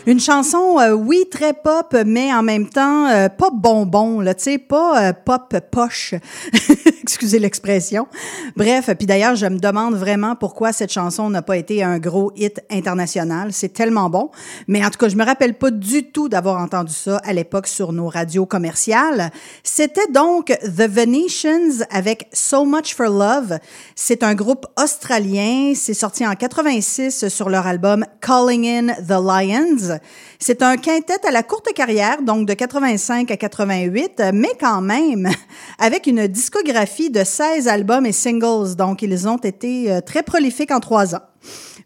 Une 0.07 0.21
chanson, 0.21 0.79
euh, 0.81 0.93
oui, 0.93 1.27
très 1.31 1.53
pop, 1.53 1.95
mais 2.07 2.33
en 2.33 2.43
même 2.43 2.67
temps, 2.67 3.09
euh, 3.09 3.29
pop 3.29 3.53
bonbon, 3.55 4.25
tu 4.25 4.33
sais, 4.39 4.59
pas 4.59 5.09
euh, 5.09 5.13
pop 5.13 5.55
poche. 5.71 6.15
Excusez 7.07 7.39
l'expression. 7.39 8.09
Bref, 8.57 8.91
puis 8.99 9.07
d'ailleurs, 9.07 9.37
je 9.37 9.47
me 9.47 9.61
demande 9.61 9.95
vraiment 9.95 10.35
pourquoi 10.35 10.73
cette 10.73 10.93
chanson 10.93 11.31
n'a 11.31 11.41
pas 11.41 11.57
été 11.57 11.85
un 11.85 12.01
gros 12.01 12.33
hit 12.35 12.61
international. 12.69 13.53
C'est 13.53 13.73
tellement 13.73 14.11
bon. 14.11 14.33
Mais 14.67 14.85
en 14.85 14.91
tout 14.91 14.99
cas, 14.99 15.09
je 15.09 15.15
me 15.15 15.25
rappelle 15.25 15.55
pas 15.55 15.71
du 15.71 16.11
tout 16.11 16.29
d'avoir 16.29 16.61
entendu 16.61 16.93
ça 16.93 17.19
à 17.19 17.33
l'époque 17.33 17.69
sur 17.69 17.93
nos 17.93 18.09
radios 18.09 18.45
commerciales. 18.45 19.31
C'était 19.63 20.11
donc 20.13 20.47
The 20.47 20.91
Venetians 20.91 21.85
avec 21.91 22.29
So 22.33 22.65
Much 22.65 22.97
for 22.97 23.07
Love. 23.07 23.61
C'est 23.95 24.25
un 24.25 24.35
groupe 24.35 24.67
australien. 24.77 25.75
C'est 25.77 25.95
sorti 25.95 26.27
en 26.27 26.35
86 26.35 27.29
sur 27.29 27.49
leur 27.51 27.69
album 27.69 28.05
Calling 28.21 28.67
in 28.67 28.95
the 28.95 29.11
Lions. 29.11 30.01
C'est 30.39 30.63
un 30.63 30.77
quintet 30.77 31.27
à 31.27 31.31
la 31.31 31.43
courte 31.43 31.73
carrière, 31.75 32.23
donc 32.23 32.47
de 32.47 32.55
85 32.55 33.31
à 33.31 33.37
88, 33.37 34.23
mais 34.33 34.53
quand 34.61 34.83
même 34.83 35.29
avec 35.79 36.07
une 36.07 36.27
discographie 36.27 37.11
de 37.11 37.25
16 37.25 37.69
albums 37.69 38.07
et 38.07 38.13
singles. 38.13 38.77
Donc, 38.77 39.03
ils 39.03 39.29
ont 39.29 39.39
été 39.39 39.91
euh, 39.91 40.01
très 40.01 40.23
prolifiques 40.23 40.71
en 40.71 40.81
trois 40.81 41.15
ans. 41.15 41.23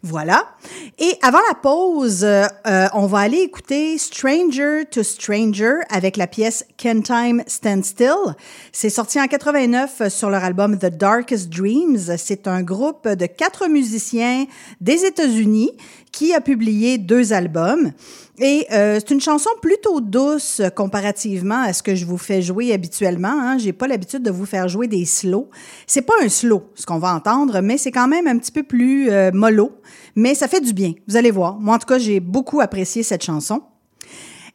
Voilà. 0.03 0.55
Et 0.97 1.15
avant 1.21 1.39
la 1.47 1.53
pause, 1.53 2.23
euh, 2.23 2.45
euh, 2.65 2.87
on 2.95 3.05
va 3.05 3.19
aller 3.19 3.37
écouter 3.37 3.99
Stranger 3.99 4.85
to 4.89 5.03
Stranger 5.03 5.75
avec 5.89 6.17
la 6.17 6.25
pièce 6.25 6.65
Can 6.81 7.01
Time 7.01 7.43
Stand 7.45 7.85
Still. 7.85 8.35
C'est 8.71 8.89
sorti 8.89 9.21
en 9.21 9.27
89 9.27 10.09
sur 10.09 10.31
leur 10.31 10.43
album 10.43 10.79
The 10.79 10.87
Darkest 10.87 11.49
Dreams. 11.49 12.17
C'est 12.17 12.47
un 12.47 12.63
groupe 12.63 13.07
de 13.07 13.27
quatre 13.27 13.67
musiciens 13.67 14.45
des 14.79 15.05
États-Unis 15.05 15.71
qui 16.11 16.33
a 16.33 16.41
publié 16.41 16.97
deux 16.97 17.33
albums. 17.33 17.91
Et 18.39 18.65
euh, 18.71 18.99
c'est 18.99 19.11
une 19.13 19.21
chanson 19.21 19.49
plutôt 19.61 20.01
douce 20.01 20.61
comparativement 20.75 21.61
à 21.61 21.73
ce 21.73 21.83
que 21.83 21.95
je 21.95 22.05
vous 22.05 22.17
fais 22.17 22.41
jouer 22.41 22.73
habituellement. 22.73 23.33
Hein. 23.33 23.57
J'ai 23.57 23.73
pas 23.73 23.87
l'habitude 23.87 24.23
de 24.23 24.31
vous 24.31 24.45
faire 24.45 24.67
jouer 24.67 24.87
des 24.87 25.05
slows. 25.05 25.49
C'est 25.85 26.01
pas 26.01 26.13
un 26.23 26.29
slow, 26.29 26.63
ce 26.75 26.85
qu'on 26.85 26.99
va 26.99 27.13
entendre, 27.13 27.61
mais 27.61 27.77
c'est 27.77 27.91
quand 27.91 28.07
même 28.07 28.27
un 28.27 28.37
petit 28.37 28.51
peu 28.51 28.63
plus 28.63 29.11
euh, 29.11 29.31
mollo. 29.33 29.71
Mais 30.15 30.33
ça 30.35 30.47
fait 30.47 30.61
du 30.61 30.73
bien. 30.73 30.93
Vous 31.07 31.17
allez 31.17 31.31
voir. 31.31 31.59
Moi, 31.59 31.75
en 31.75 31.79
tout 31.79 31.87
cas, 31.87 31.99
j'ai 31.99 32.19
beaucoup 32.19 32.61
apprécié 32.61 33.03
cette 33.03 33.23
chanson. 33.23 33.61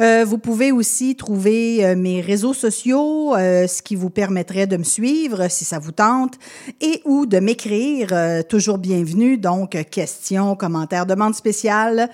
Euh, 0.00 0.24
vous 0.26 0.38
pouvez 0.38 0.72
aussi 0.72 1.14
trouver 1.14 1.84
euh, 1.84 1.94
mes 1.94 2.20
réseaux 2.20 2.54
sociaux, 2.54 3.36
euh, 3.36 3.68
ce 3.68 3.80
qui 3.80 3.94
vous 3.94 4.10
permettrait 4.10 4.66
de 4.66 4.76
me 4.76 4.82
suivre 4.82 5.48
si 5.48 5.64
ça 5.64 5.78
vous 5.78 5.92
tente, 5.92 6.34
et 6.80 7.00
ou 7.04 7.26
de 7.26 7.38
m'écrire, 7.38 8.08
euh, 8.12 8.42
toujours 8.42 8.78
bienvenue, 8.78 9.38
donc 9.38 9.78
questions, 9.90 10.56
commentaires, 10.56 11.06
demandes 11.06 11.36
spéciales. 11.36 12.10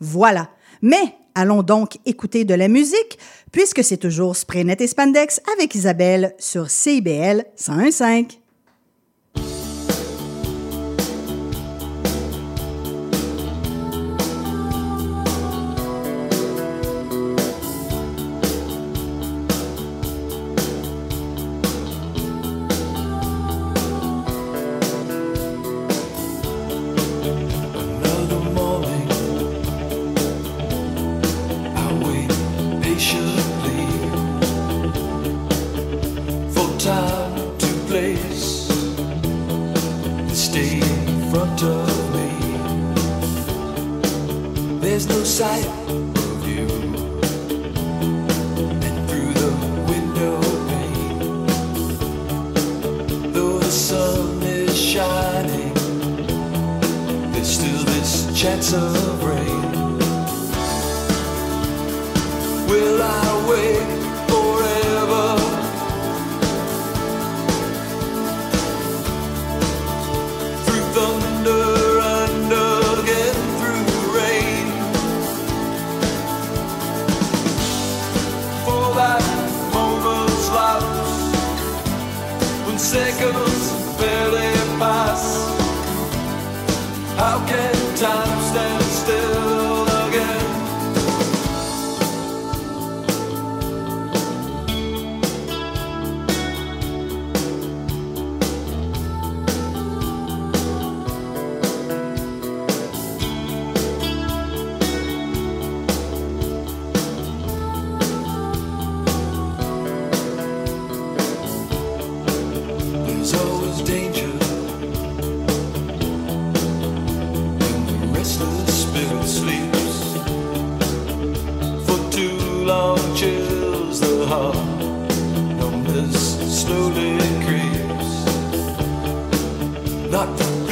Voilà. 0.00 0.48
Mais 0.82 1.14
allons 1.36 1.62
donc 1.62 1.98
écouter 2.06 2.44
de 2.44 2.54
la 2.54 2.66
musique, 2.66 3.18
puisque 3.52 3.84
c'est 3.84 3.98
toujours 3.98 4.34
Spraynet 4.36 4.76
et 4.80 4.86
Spandex 4.88 5.40
avec 5.56 5.74
Isabelle 5.76 6.34
sur 6.38 6.68
CIBL 6.70 7.44
101.5. 7.56 8.38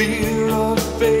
fear 0.01 0.49
of 0.49 0.79
failure 0.97 1.20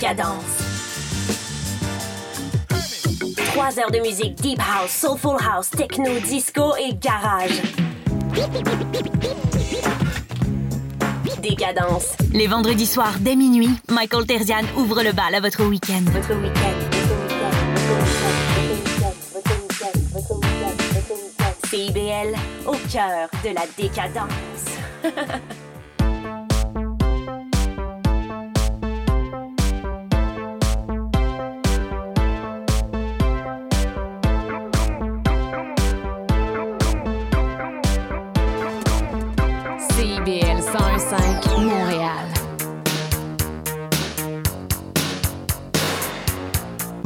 Décadence. 0.00 0.44
Trois 3.46 3.80
heures 3.80 3.90
de 3.90 3.98
musique 3.98 4.36
deep 4.36 4.60
house, 4.60 4.92
soulful 4.92 5.36
house, 5.44 5.70
techno, 5.70 6.20
disco 6.20 6.76
et 6.76 6.94
garage. 6.94 7.60
Décadence. 11.42 12.14
Les 12.32 12.46
vendredis 12.46 12.86
soirs, 12.86 13.14
dès 13.18 13.34
minuit, 13.34 13.70
Michael 13.88 14.24
Terzian 14.24 14.62
ouvre 14.76 15.02
le 15.02 15.10
bal 15.10 15.34
à 15.34 15.40
votre 15.40 15.64
week-end. 15.64 16.04
Votre 16.12 16.34
week-end. 16.34 16.76
CIBL, 21.68 22.36
au 22.66 22.76
cœur 22.92 23.28
de 23.42 23.52
la 23.52 23.66
décadence. 23.76 24.28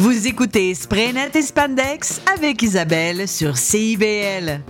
Vous 0.02 0.26
écoutez 0.26 0.74
Spraynet 0.74 1.30
et 1.36 1.42
Spandex 1.42 2.20
avec 2.34 2.60
Isabelle 2.62 3.28
sur 3.28 3.56
CIBL. 3.56 4.60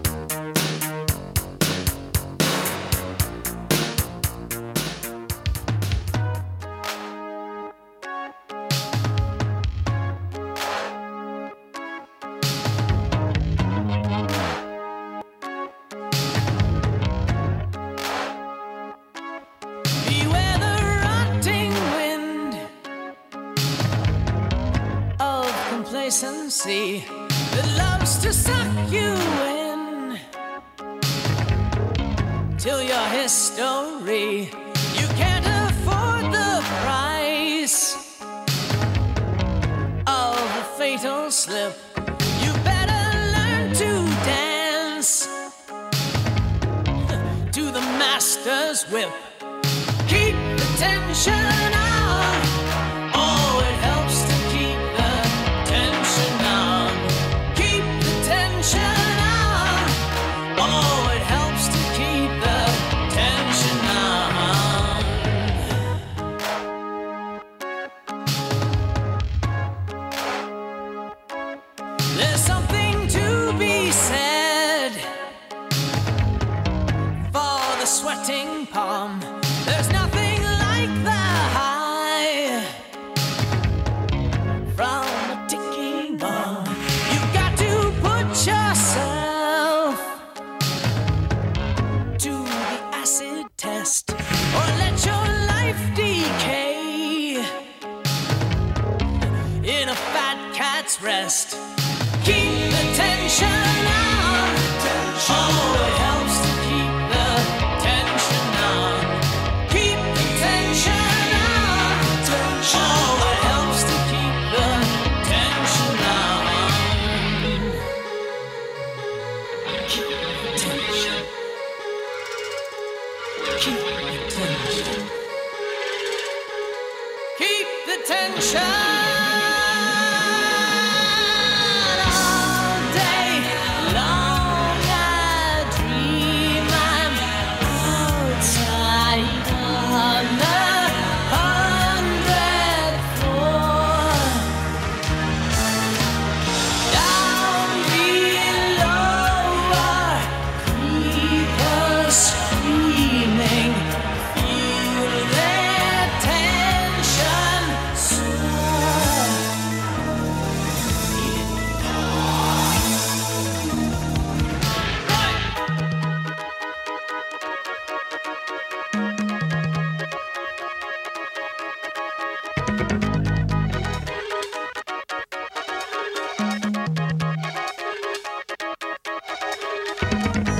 Keep 180.12 180.51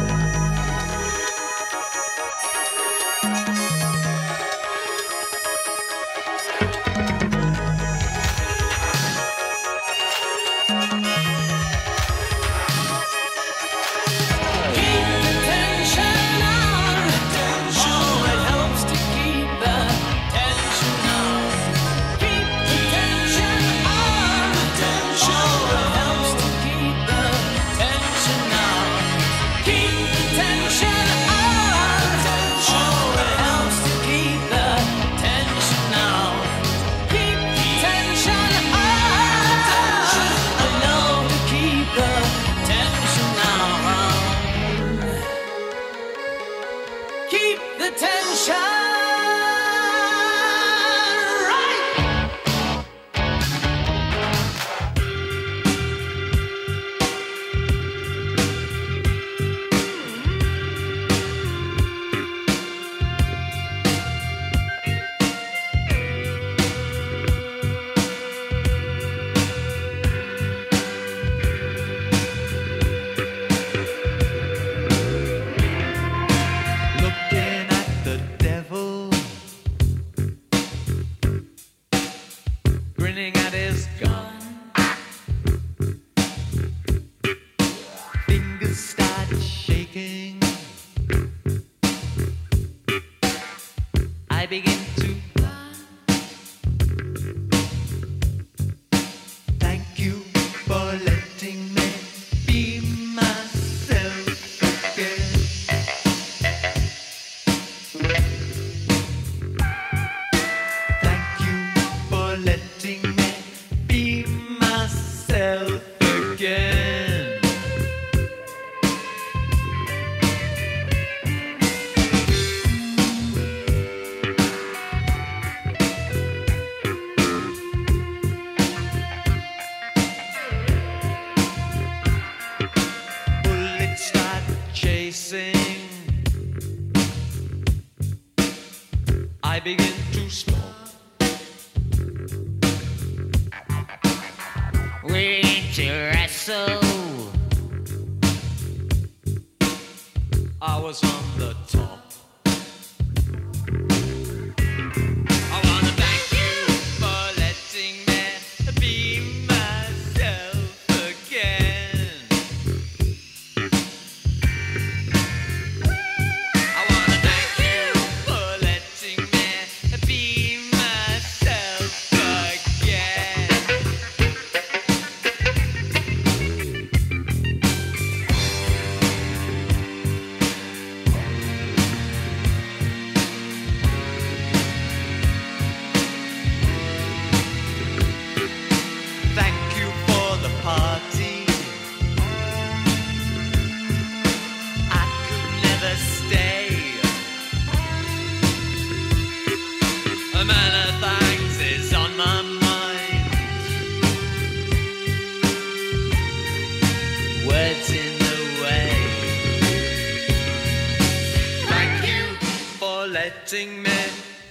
letting 213.53 213.83
me 213.83 213.91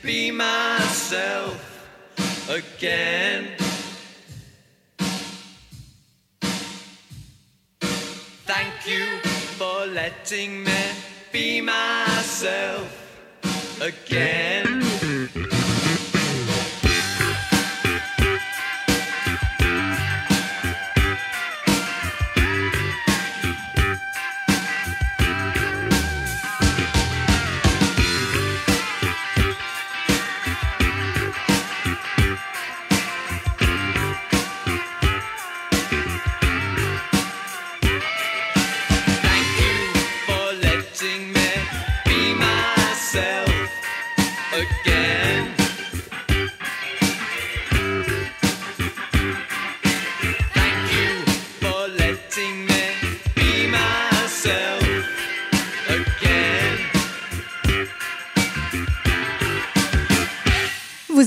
be 0.03 0.29
myself 0.29 1.57
again. 2.47 3.47
Thank 8.45 8.85
you 8.85 9.05
for 9.57 9.87
letting 9.87 10.63
me 10.63 10.81
be 11.31 11.61
myself 11.61 12.85
again. 13.81 14.90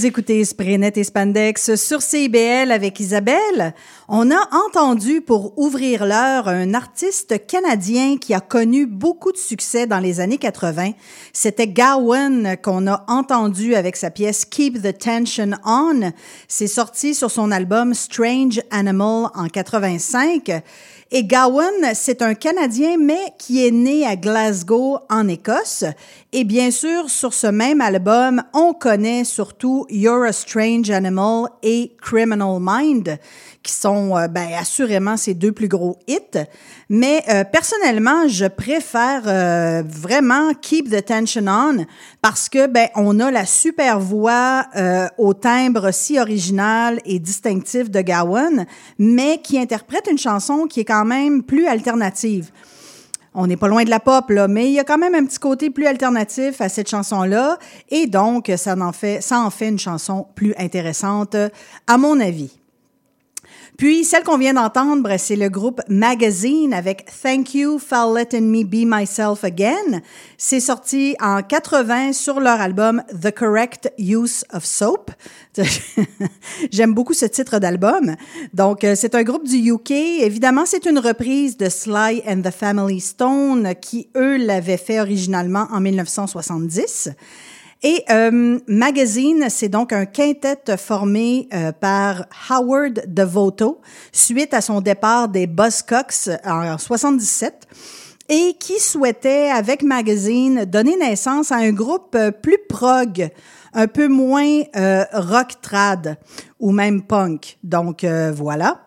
Écoutez 0.04 0.44
Sprenet 0.44 0.92
et 0.96 1.04
Spandex 1.04 1.76
sur 1.76 2.02
CIBL 2.02 2.70
avec 2.70 3.00
Isabelle. 3.00 3.72
On 4.06 4.30
a 4.30 4.48
entendu 4.66 5.22
pour 5.22 5.58
ouvrir 5.58 6.04
l'heure 6.04 6.46
un 6.46 6.74
artiste 6.74 7.46
canadien 7.46 8.18
qui 8.18 8.34
a 8.34 8.40
connu 8.40 8.84
beaucoup 8.84 9.32
de 9.32 9.38
succès 9.38 9.86
dans 9.86 10.00
les 10.00 10.20
années 10.20 10.36
80. 10.36 10.90
C'était 11.32 11.68
Gowan 11.68 12.58
qu'on 12.62 12.86
a 12.86 13.02
entendu 13.08 13.74
avec 13.74 13.96
sa 13.96 14.10
pièce 14.10 14.44
Keep 14.44 14.82
the 14.82 14.98
Tension 14.98 15.52
On. 15.64 16.12
C'est 16.48 16.66
sorti 16.66 17.14
sur 17.14 17.30
son 17.30 17.50
album 17.50 17.94
Strange 17.94 18.60
Animal 18.70 19.30
en 19.34 19.48
85. 19.48 20.62
Et 21.16 21.22
Gowan, 21.22 21.94
c'est 21.94 22.22
un 22.22 22.34
Canadien, 22.34 22.96
mais 22.98 23.34
qui 23.38 23.64
est 23.64 23.70
né 23.70 24.04
à 24.04 24.16
Glasgow, 24.16 24.98
en 25.08 25.28
Écosse. 25.28 25.84
Et 26.32 26.42
bien 26.42 26.72
sûr, 26.72 27.08
sur 27.08 27.34
ce 27.34 27.46
même 27.46 27.80
album, 27.80 28.42
on 28.52 28.74
connaît 28.74 29.22
surtout 29.22 29.86
You're 29.88 30.24
a 30.24 30.32
Strange 30.32 30.90
Animal 30.90 31.50
et 31.62 31.92
Criminal 32.02 32.58
Mind, 32.60 33.16
qui 33.64 33.72
sont 33.72 34.16
euh, 34.16 34.28
ben, 34.28 34.48
assurément 34.56 35.16
ses 35.16 35.34
deux 35.34 35.50
plus 35.50 35.66
gros 35.66 35.98
hits. 36.06 36.44
Mais 36.88 37.24
euh, 37.28 37.44
personnellement, 37.44 38.28
je 38.28 38.44
préfère 38.44 39.22
euh, 39.26 39.82
vraiment 39.86 40.52
Keep 40.60 40.90
the 40.90 41.04
Tension 41.04 41.46
On 41.48 41.86
parce 42.22 42.48
que 42.48 42.66
ben 42.66 42.88
on 42.94 43.18
a 43.20 43.30
la 43.30 43.46
super 43.46 43.98
voix 43.98 44.66
euh, 44.76 45.08
au 45.18 45.34
timbre 45.34 45.90
si 45.92 46.20
original 46.20 47.00
et 47.06 47.18
distinctif 47.18 47.90
de 47.90 48.02
Gowan, 48.02 48.66
mais 48.98 49.40
qui 49.42 49.58
interprète 49.58 50.08
une 50.10 50.18
chanson 50.18 50.66
qui 50.66 50.80
est 50.80 50.84
quand 50.84 51.06
même 51.06 51.42
plus 51.42 51.66
alternative. 51.66 52.50
On 53.36 53.48
n'est 53.48 53.56
pas 53.56 53.66
loin 53.66 53.82
de 53.82 53.90
la 53.90 53.98
pop, 53.98 54.30
là, 54.30 54.46
mais 54.46 54.66
il 54.66 54.74
y 54.74 54.78
a 54.78 54.84
quand 54.84 54.98
même 54.98 55.14
un 55.16 55.24
petit 55.24 55.40
côté 55.40 55.70
plus 55.70 55.86
alternatif 55.86 56.60
à 56.60 56.68
cette 56.68 56.88
chanson-là. 56.88 57.58
Et 57.90 58.06
donc, 58.06 58.52
ça 58.56 58.76
en, 58.78 58.92
fait, 58.92 59.20
ça 59.22 59.40
en 59.40 59.50
fait 59.50 59.68
une 59.68 59.78
chanson 59.78 60.28
plus 60.36 60.54
intéressante, 60.56 61.34
à 61.88 61.98
mon 61.98 62.20
avis. 62.20 62.52
Puis, 63.76 64.04
celle 64.04 64.22
qu'on 64.22 64.38
vient 64.38 64.54
d'entendre, 64.54 65.16
c'est 65.18 65.34
le 65.34 65.48
groupe 65.48 65.80
Magazine 65.88 66.72
avec 66.72 67.06
Thank 67.22 67.54
You 67.54 67.80
for 67.80 68.12
Letting 68.14 68.48
Me 68.48 68.62
Be 68.62 68.86
Myself 68.86 69.42
Again. 69.42 70.00
C'est 70.38 70.60
sorti 70.60 71.16
en 71.20 71.42
80 71.42 72.12
sur 72.12 72.38
leur 72.38 72.60
album 72.60 73.02
The 73.20 73.32
Correct 73.32 73.92
Use 73.98 74.44
of 74.52 74.64
Soap. 74.64 75.10
J'aime 76.70 76.94
beaucoup 76.94 77.14
ce 77.14 77.26
titre 77.26 77.58
d'album. 77.58 78.14
Donc, 78.52 78.84
euh, 78.84 78.94
c'est 78.96 79.16
un 79.16 79.24
groupe 79.24 79.48
du 79.48 79.72
UK. 79.72 79.90
Évidemment, 79.90 80.66
c'est 80.66 80.86
une 80.86 81.00
reprise 81.00 81.56
de 81.56 81.68
Sly 81.68 82.22
and 82.28 82.42
the 82.42 82.52
Family 82.52 83.00
Stone 83.00 83.74
qui, 83.80 84.08
eux, 84.16 84.36
l'avaient 84.36 84.76
fait 84.76 85.00
originalement 85.00 85.66
en 85.72 85.80
1970. 85.80 87.10
Et 87.86 88.02
euh, 88.10 88.58
Magazine, 88.66 89.44
c'est 89.50 89.68
donc 89.68 89.92
un 89.92 90.06
quintet 90.06 90.76
formé 90.78 91.48
euh, 91.52 91.70
par 91.70 92.24
Howard 92.48 93.04
Devoto 93.06 93.82
suite 94.10 94.54
à 94.54 94.62
son 94.62 94.80
départ 94.80 95.28
des 95.28 95.46
Buzzcocks 95.46 96.30
en 96.46 96.78
77 96.78 97.68
et 98.28 98.54
qui 98.58 98.80
souhaitait, 98.80 99.50
avec 99.50 99.82
Magazine, 99.82 100.64
donner 100.64 100.96
naissance 100.96 101.52
à 101.52 101.56
un 101.56 101.72
groupe 101.72 102.14
euh, 102.14 102.30
plus 102.30 102.58
prog, 102.68 103.28
un 103.74 103.86
peu 103.86 104.08
moins 104.08 104.62
euh, 104.76 105.04
rock 105.12 105.60
trad 105.60 106.16
ou 106.58 106.72
même 106.72 107.02
punk. 107.02 107.58
Donc 107.62 108.02
euh, 108.04 108.32
voilà. 108.34 108.80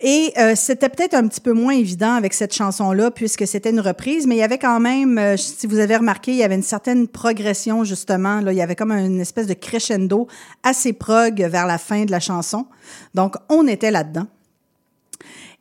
Et 0.00 0.32
euh, 0.38 0.54
c'était 0.54 0.88
peut-être 0.88 1.14
un 1.14 1.26
petit 1.26 1.40
peu 1.40 1.52
moins 1.52 1.74
évident 1.74 2.14
avec 2.14 2.32
cette 2.32 2.54
chanson-là, 2.54 3.10
puisque 3.10 3.46
c'était 3.46 3.70
une 3.70 3.80
reprise, 3.80 4.26
mais 4.26 4.36
il 4.36 4.38
y 4.38 4.42
avait 4.42 4.58
quand 4.58 4.78
même, 4.78 5.18
euh, 5.18 5.36
si 5.36 5.66
vous 5.66 5.78
avez 5.78 5.96
remarqué, 5.96 6.30
il 6.30 6.36
y 6.36 6.44
avait 6.44 6.54
une 6.54 6.62
certaine 6.62 7.08
progression, 7.08 7.82
justement. 7.82 8.40
Là, 8.40 8.52
il 8.52 8.58
y 8.58 8.62
avait 8.62 8.76
comme 8.76 8.92
une 8.92 9.20
espèce 9.20 9.48
de 9.48 9.54
crescendo 9.54 10.28
assez 10.62 10.92
prog 10.92 11.40
vers 11.42 11.66
la 11.66 11.78
fin 11.78 12.04
de 12.04 12.12
la 12.12 12.20
chanson. 12.20 12.66
Donc, 13.14 13.34
on 13.48 13.66
était 13.66 13.90
là-dedans. 13.90 14.26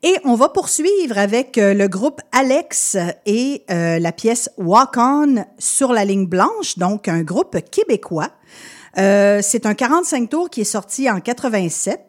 Et 0.03 0.15
on 0.23 0.35
va 0.35 0.49
poursuivre 0.49 1.17
avec 1.17 1.57
euh, 1.57 1.73
le 1.73 1.87
groupe 1.87 2.21
Alex 2.31 2.97
et 3.25 3.63
euh, 3.71 3.97
la 3.97 4.11
pièce 4.11 4.49
Walk 4.57 4.95
On 4.97 5.43
sur 5.57 5.91
la 5.91 6.05
ligne 6.05 6.27
blanche, 6.27 6.77
donc 6.77 7.07
un 7.07 7.23
groupe 7.23 7.57
québécois. 7.71 8.29
Euh, 8.99 9.39
c'est 9.41 9.65
un 9.65 9.73
45 9.73 10.29
tours 10.29 10.49
qui 10.51 10.61
est 10.61 10.65
sorti 10.65 11.09
en 11.09 11.19
87. 11.19 12.06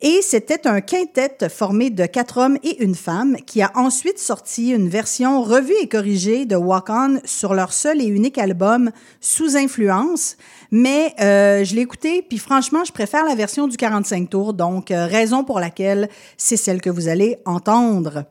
Et 0.00 0.20
c'était 0.22 0.68
un 0.68 0.80
quintet 0.80 1.48
formé 1.48 1.90
de 1.90 2.06
quatre 2.06 2.38
hommes 2.38 2.56
et 2.62 2.84
une 2.84 2.94
femme 2.94 3.36
qui 3.46 3.62
a 3.62 3.72
ensuite 3.74 4.20
sorti 4.20 4.70
une 4.70 4.88
version 4.88 5.42
revue 5.42 5.74
et 5.82 5.88
corrigée 5.88 6.46
de 6.46 6.54
Walk 6.54 6.86
On 6.88 7.18
sur 7.24 7.52
leur 7.52 7.72
seul 7.72 8.00
et 8.00 8.06
unique 8.06 8.38
album 8.38 8.92
Sous 9.20 9.56
influence. 9.56 10.36
Mais 10.70 11.14
euh, 11.20 11.64
je 11.64 11.74
l'ai 11.74 11.82
écouté, 11.82 12.22
puis 12.22 12.38
franchement, 12.38 12.84
je 12.84 12.92
préfère 12.92 13.24
la 13.24 13.34
version 13.34 13.66
du 13.66 13.76
45 13.76 14.30
tours, 14.30 14.54
donc 14.54 14.92
euh, 14.92 15.06
raison 15.06 15.42
pour 15.42 15.58
laquelle 15.58 16.08
c'est 16.36 16.56
celle 16.56 16.80
que 16.80 16.90
vous 16.90 17.08
allez 17.08 17.38
entendre. 17.44 18.24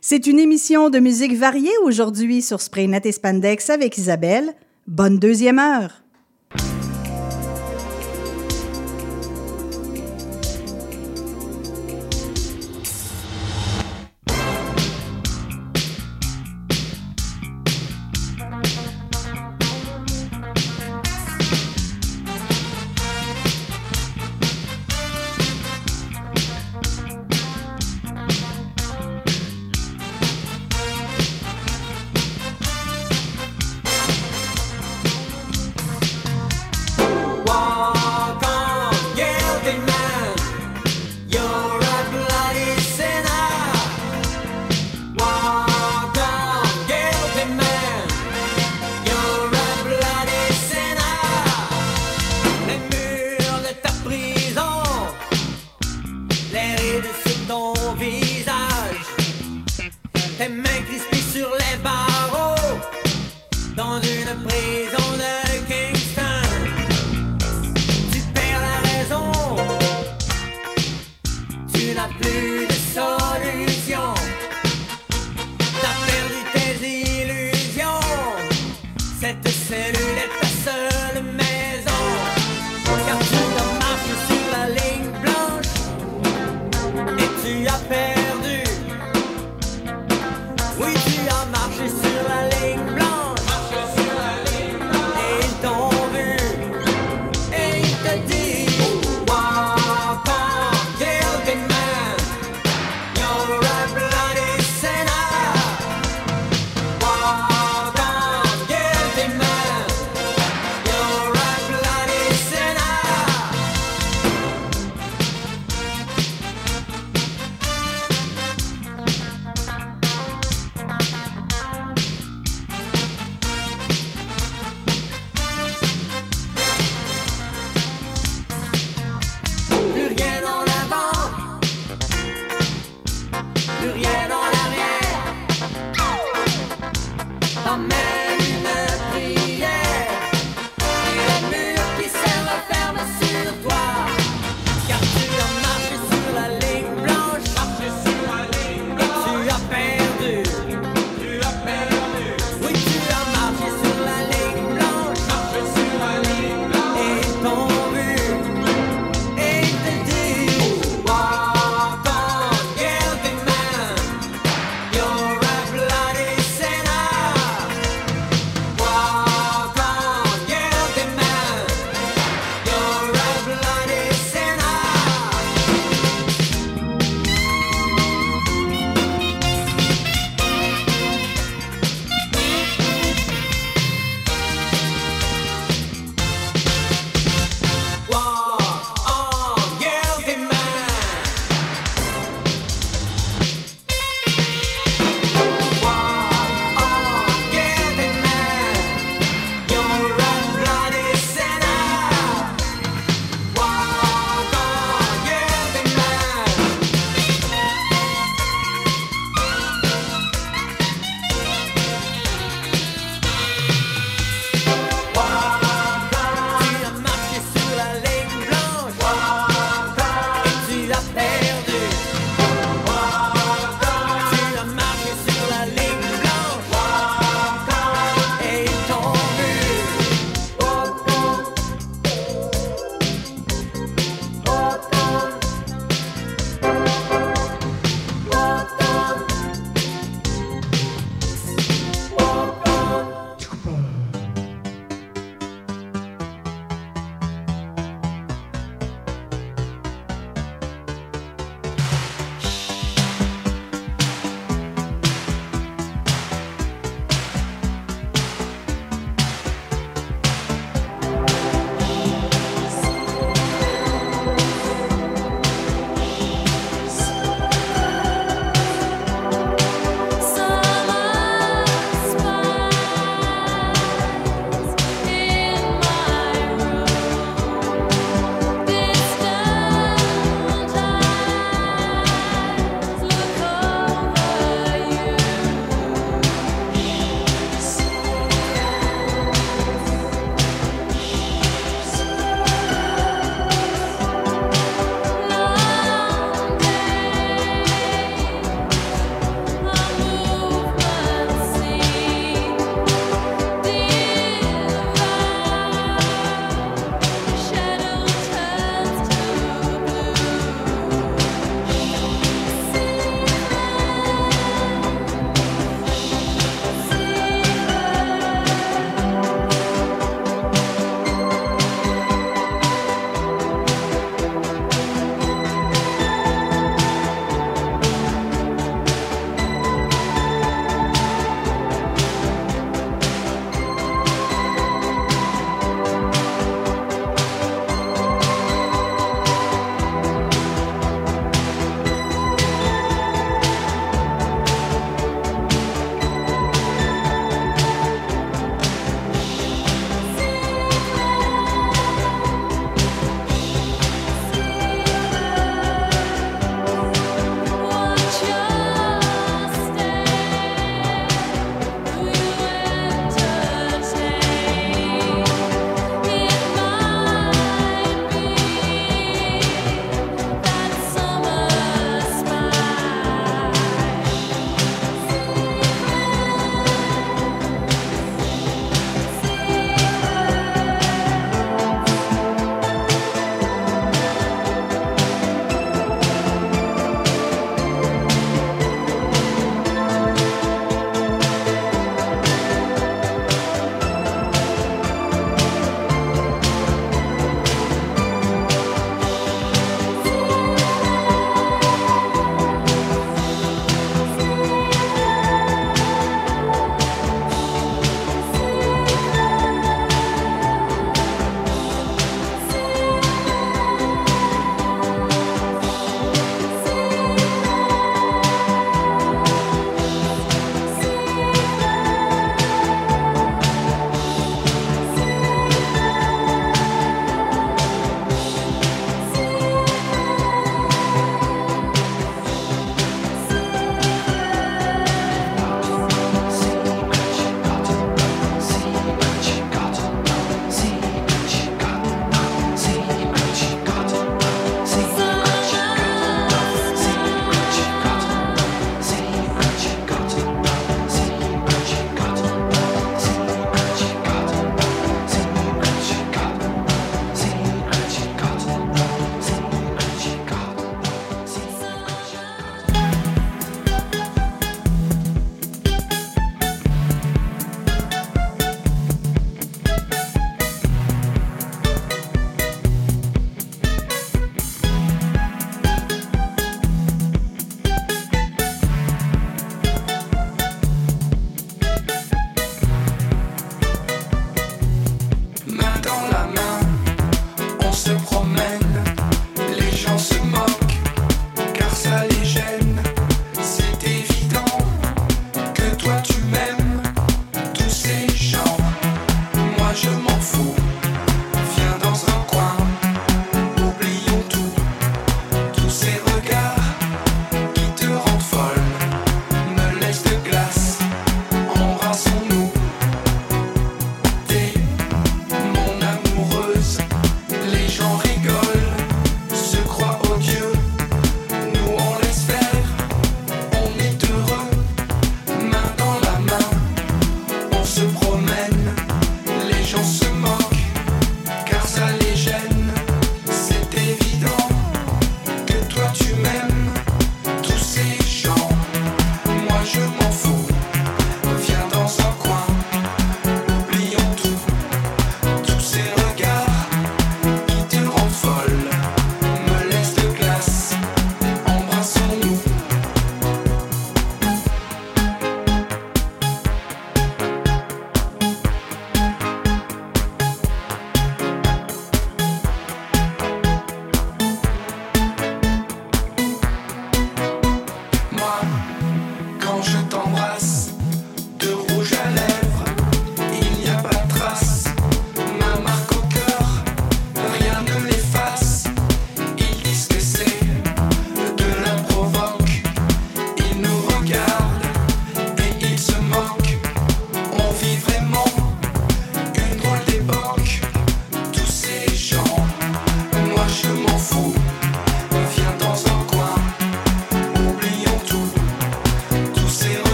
C'est 0.00 0.26
une 0.26 0.40
émission 0.40 0.90
de 0.90 0.98
musique 0.98 1.34
variée 1.34 1.76
aujourd'hui 1.84 2.42
sur 2.42 2.60
Spraynet 2.60 3.02
et 3.04 3.12
Spandex 3.12 3.70
avec 3.70 3.98
Isabelle. 3.98 4.52
Bonne 4.88 5.18
deuxième 5.18 5.60
heure. 5.60 6.02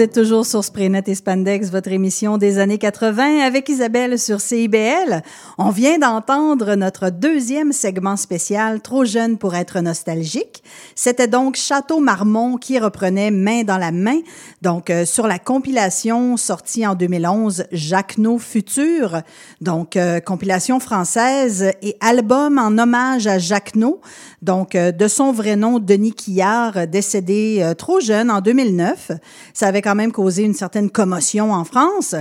Vous 0.00 0.04
êtes 0.04 0.14
toujours 0.14 0.46
sur 0.46 0.64
Spraynet 0.64 1.02
et 1.08 1.14
Spandex, 1.14 1.68
votre 1.68 1.92
émission 1.92 2.38
des 2.38 2.58
années 2.58 2.78
80 2.78 3.40
avec 3.40 3.68
Isabelle 3.68 4.18
sur 4.18 4.40
CIBL. 4.40 5.20
On 5.58 5.68
vient 5.68 5.98
d'entendre 5.98 6.74
notre 6.74 7.10
deuxième 7.10 7.74
segment 7.74 8.16
spécial 8.16 8.80
Trop 8.80 9.04
jeune 9.04 9.36
pour 9.36 9.54
être 9.54 9.78
nostalgique. 9.80 10.59
C'était 11.02 11.28
donc 11.28 11.56
Château 11.56 11.98
Marmont 11.98 12.58
qui 12.58 12.78
reprenait 12.78 13.30
Main 13.30 13.62
dans 13.62 13.78
la 13.78 13.90
main, 13.90 14.18
donc 14.60 14.90
euh, 14.90 15.06
sur 15.06 15.26
la 15.26 15.38
compilation 15.38 16.36
sortie 16.36 16.86
en 16.86 16.94
2011 16.94 17.64
Jacques 17.72 18.18
No 18.18 18.36
Futur, 18.36 19.22
donc 19.62 19.96
euh, 19.96 20.20
compilation 20.20 20.78
française 20.78 21.72
et 21.80 21.96
album 22.00 22.58
en 22.58 22.76
hommage 22.76 23.26
à 23.26 23.38
Jacques 23.38 23.76
No, 23.76 24.02
donc 24.42 24.74
euh, 24.74 24.90
de 24.90 25.06
son 25.08 25.32
vrai 25.32 25.56
nom 25.56 25.78
Denis 25.78 26.12
Quillard, 26.14 26.86
décédé 26.86 27.58
euh, 27.60 27.74
trop 27.74 28.00
jeune 28.00 28.30
en 28.30 28.40
2009. 28.40 29.12
Ça 29.52 29.68
avait 29.68 29.82
quand 29.82 29.94
même 29.94 30.12
causé 30.12 30.44
une 30.44 30.54
certaine 30.54 30.90
commotion 30.90 31.52
en 31.52 31.64
France. 31.64 32.14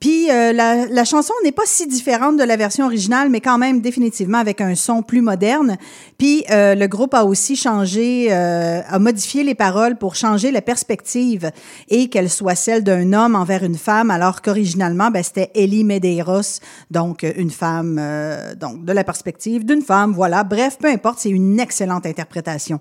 Puis 0.00 0.30
euh, 0.30 0.52
la, 0.52 0.86
la 0.86 1.04
chanson 1.04 1.32
n'est 1.42 1.52
pas 1.52 1.66
si 1.66 1.86
différente 1.86 2.36
de 2.36 2.44
la 2.44 2.56
version 2.56 2.86
originale, 2.86 3.28
mais 3.30 3.40
quand 3.40 3.58
même 3.58 3.80
définitivement 3.80 4.38
avec 4.38 4.60
un 4.60 4.74
son 4.74 5.02
plus 5.02 5.22
moderne. 5.22 5.76
Puis 6.18 6.44
euh, 6.50 6.74
le 6.74 6.86
groupe 6.86 7.14
a 7.14 7.24
aussi 7.24 7.56
changé, 7.56 8.28
euh, 8.30 8.80
a 8.86 8.98
modifié 8.98 9.42
les 9.42 9.54
paroles 9.54 9.96
pour 9.96 10.14
changer 10.14 10.50
la 10.50 10.62
perspective 10.62 11.50
et 11.88 12.08
qu'elle 12.08 12.30
soit 12.30 12.54
celle 12.54 12.84
d'un 12.84 13.12
homme 13.12 13.34
envers 13.34 13.64
une 13.64 13.76
femme, 13.76 14.10
alors 14.10 14.42
qu'originalement 14.42 15.10
ben, 15.10 15.22
c'était 15.22 15.50
Ellie 15.54 15.84
Medeiros, 15.84 16.60
donc 16.90 17.24
euh, 17.24 17.32
une 17.36 17.50
femme, 17.50 17.98
euh, 18.00 18.54
donc 18.54 18.84
de 18.84 18.92
la 18.92 19.04
perspective 19.04 19.64
d'une 19.64 19.82
femme. 19.82 20.12
Voilà. 20.12 20.44
Bref, 20.44 20.78
peu 20.78 20.88
importe, 20.88 21.18
c'est 21.20 21.30
une 21.30 21.58
excellente 21.58 22.06
interprétation. 22.06 22.80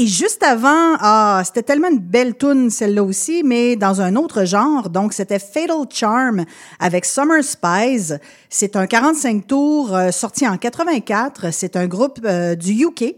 Et 0.00 0.06
juste 0.06 0.44
avant, 0.44 0.94
ah, 1.00 1.42
c'était 1.44 1.64
tellement 1.64 1.88
une 1.88 1.98
belle 1.98 2.36
tune 2.36 2.70
celle-là 2.70 3.02
aussi, 3.02 3.42
mais 3.44 3.74
dans 3.74 4.00
un 4.00 4.14
autre 4.14 4.44
genre. 4.44 4.90
Donc, 4.90 5.12
c'était 5.12 5.40
Fatal 5.40 5.86
Charm 5.90 6.44
avec 6.78 7.04
Summer 7.04 7.42
Spies. 7.42 8.12
C'est 8.48 8.76
un 8.76 8.86
45 8.86 9.48
tours 9.48 9.96
euh, 9.96 10.12
sorti 10.12 10.46
en 10.46 10.56
84. 10.56 11.52
C'est 11.52 11.74
un 11.74 11.88
groupe 11.88 12.20
euh, 12.24 12.54
du 12.54 12.84
UK. 12.84 13.16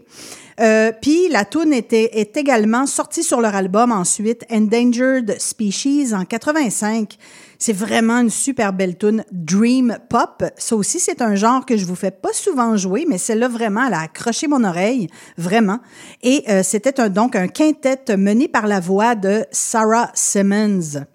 Euh, 0.59 0.91
Puis 0.99 1.29
la 1.29 1.45
tune 1.45 1.71
était 1.71 2.19
est 2.19 2.35
également 2.35 2.87
sortie 2.87 3.21
sur 3.21 3.41
leur 3.41 3.53
album 3.53 3.91
ensuite 3.91 4.43
Endangered 4.51 5.39
Species 5.39 6.15
en 6.15 6.25
85. 6.25 7.15
C'est 7.63 7.73
vraiment 7.73 8.21
une 8.21 8.31
super 8.31 8.73
belle 8.73 8.97
tune 8.97 9.23
Dream 9.31 9.99
Pop. 10.09 10.43
Ça 10.57 10.75
aussi 10.75 10.99
c'est 10.99 11.21
un 11.21 11.35
genre 11.35 11.63
que 11.63 11.77
je 11.77 11.85
vous 11.85 11.93
fais 11.93 12.09
pas 12.09 12.33
souvent 12.33 12.75
jouer, 12.75 13.05
mais 13.07 13.19
celle-là 13.19 13.49
vraiment 13.49 13.85
elle 13.85 13.93
a 13.93 13.99
accroché 13.99 14.47
mon 14.47 14.63
oreille 14.63 15.09
vraiment. 15.37 15.77
Et 16.23 16.43
euh, 16.49 16.63
c'était 16.63 17.07
donc 17.11 17.35
un 17.35 17.47
quintet 17.47 18.17
mené 18.17 18.47
par 18.47 18.65
la 18.65 18.79
voix 18.79 19.13
de 19.13 19.45
Sarah 19.51 20.09
Simmons. 20.15 21.05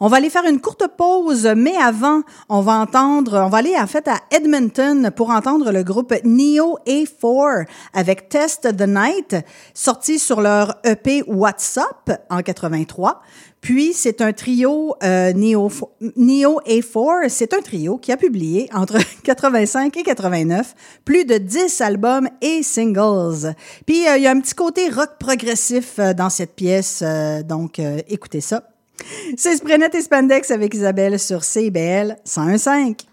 On 0.00 0.08
va 0.08 0.16
aller 0.18 0.30
faire 0.30 0.44
une 0.44 0.60
courte 0.60 0.84
pause, 0.98 1.48
mais 1.56 1.76
avant, 1.76 2.22
on 2.48 2.60
va 2.60 2.72
entendre, 2.72 3.40
on 3.46 3.48
va 3.48 3.58
aller 3.58 3.76
en 3.78 3.86
fait 3.86 4.08
à 4.08 4.16
Edmonton 4.32 5.12
pour 5.14 5.30
entendre 5.30 5.70
le 5.70 5.84
groupe 5.84 6.12
Neo 6.24 6.76
A4 6.86 7.66
avec 7.94 8.28
Test 8.28 8.76
the 8.76 8.86
Night, 8.86 9.36
sorti 9.72 10.18
sur 10.18 10.40
leur 10.40 10.74
EP 10.84 11.22
What's 11.26 11.78
Up 11.78 12.14
en 12.28 12.42
83. 12.42 13.22
Puis 13.62 13.92
c'est 13.94 14.20
un 14.20 14.32
trio 14.32 14.96
euh, 15.04 15.32
Neo, 15.32 15.70
Neo 16.16 16.60
A4, 16.66 17.28
c'est 17.28 17.54
un 17.54 17.60
trio 17.60 17.96
qui 17.96 18.10
a 18.10 18.16
publié 18.16 18.68
entre 18.74 18.98
85 19.22 19.96
et 19.96 20.02
89 20.02 20.74
plus 21.04 21.24
de 21.24 21.38
10 21.38 21.80
albums 21.80 22.28
et 22.40 22.64
singles. 22.64 23.54
Puis 23.86 24.08
euh, 24.08 24.16
il 24.16 24.24
y 24.24 24.26
a 24.26 24.32
un 24.32 24.40
petit 24.40 24.54
côté 24.54 24.88
rock 24.88 25.10
progressif 25.20 26.00
euh, 26.00 26.12
dans 26.12 26.28
cette 26.28 26.56
pièce, 26.56 27.02
euh, 27.06 27.44
donc 27.44 27.80
écoutez 28.08 28.40
ça. 28.40 28.68
C'est 29.36 29.56
Sprenet 29.56 29.90
et 29.94 30.02
Spandex 30.02 30.50
avec 30.50 30.74
Isabelle 30.74 31.18
sur 31.20 31.44
CBL 31.44 32.16
101.5. 32.26 33.11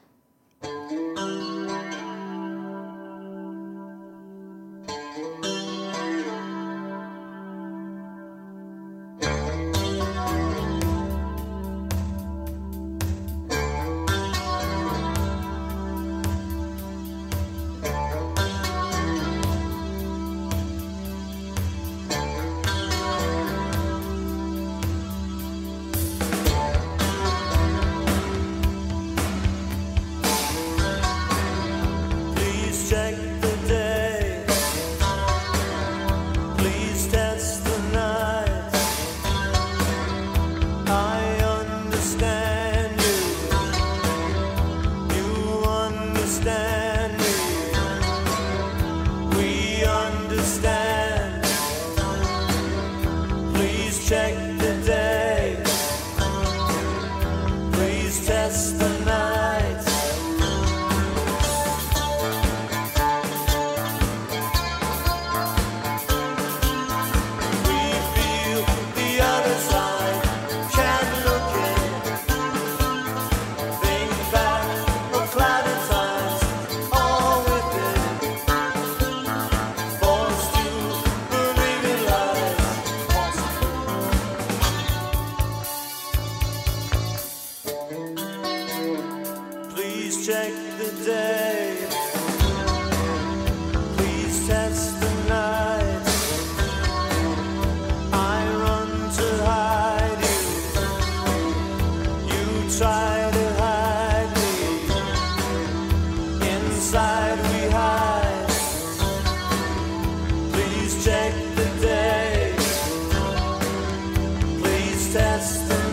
success. 115.11 115.88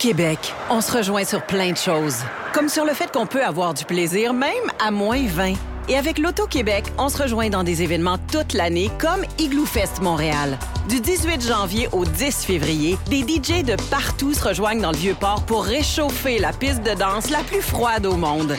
Québec, 0.00 0.54
on 0.70 0.80
se 0.80 0.96
rejoint 0.96 1.24
sur 1.24 1.44
plein 1.44 1.72
de 1.72 1.76
choses. 1.76 2.16
Comme 2.54 2.70
sur 2.70 2.86
le 2.86 2.94
fait 2.94 3.12
qu'on 3.12 3.26
peut 3.26 3.44
avoir 3.44 3.74
du 3.74 3.84
plaisir 3.84 4.32
même 4.32 4.50
à 4.82 4.90
moins 4.90 5.26
20. 5.26 5.52
Et 5.90 5.98
avec 5.98 6.18
l'Auto-Québec, 6.18 6.86
on 6.96 7.10
se 7.10 7.22
rejoint 7.22 7.50
dans 7.50 7.64
des 7.64 7.82
événements 7.82 8.16
toute 8.32 8.54
l'année 8.54 8.90
comme 8.98 9.26
Igloo 9.38 9.66
Fest 9.66 10.00
Montréal. 10.00 10.58
Du 10.88 11.00
18 11.00 11.46
janvier 11.46 11.86
au 11.92 12.06
10 12.06 12.46
février, 12.46 12.96
des 13.10 13.20
DJ 13.20 13.62
de 13.62 13.76
partout 13.90 14.32
se 14.32 14.42
rejoignent 14.42 14.80
dans 14.80 14.92
le 14.92 14.96
Vieux-Port 14.96 15.44
pour 15.44 15.64
réchauffer 15.64 16.38
la 16.38 16.54
piste 16.54 16.82
de 16.82 16.94
danse 16.94 17.28
la 17.28 17.40
plus 17.40 17.60
froide 17.60 18.06
au 18.06 18.16
monde. 18.16 18.56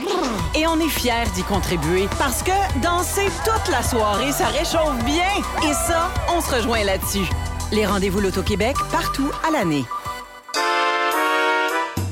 Et 0.56 0.68
on 0.68 0.80
est 0.80 0.90
fiers 0.90 1.28
d'y 1.34 1.42
contribuer 1.42 2.08
parce 2.20 2.44
que 2.44 2.52
danser 2.84 3.32
toute 3.44 3.72
la 3.72 3.82
soirée, 3.82 4.32
ça 4.32 4.46
réchauffe 4.46 5.04
bien. 5.06 5.26
Et 5.68 5.74
ça, 5.74 6.12
on 6.38 6.40
se 6.40 6.54
rejoint 6.54 6.84
là-dessus. 6.84 7.28
Les 7.72 7.88
rendez-vous 7.88 8.20
L'Auto-Québec 8.20 8.76
partout 8.92 9.32
à 9.48 9.50
l'année. 9.50 9.86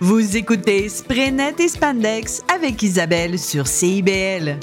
Vous 0.00 0.36
écoutez 0.36 0.88
Sprenet 0.88 1.58
et 1.58 1.66
Spandex 1.66 2.44
avec 2.54 2.84
Isabelle 2.84 3.36
sur 3.36 3.66
CIBL. 3.66 4.56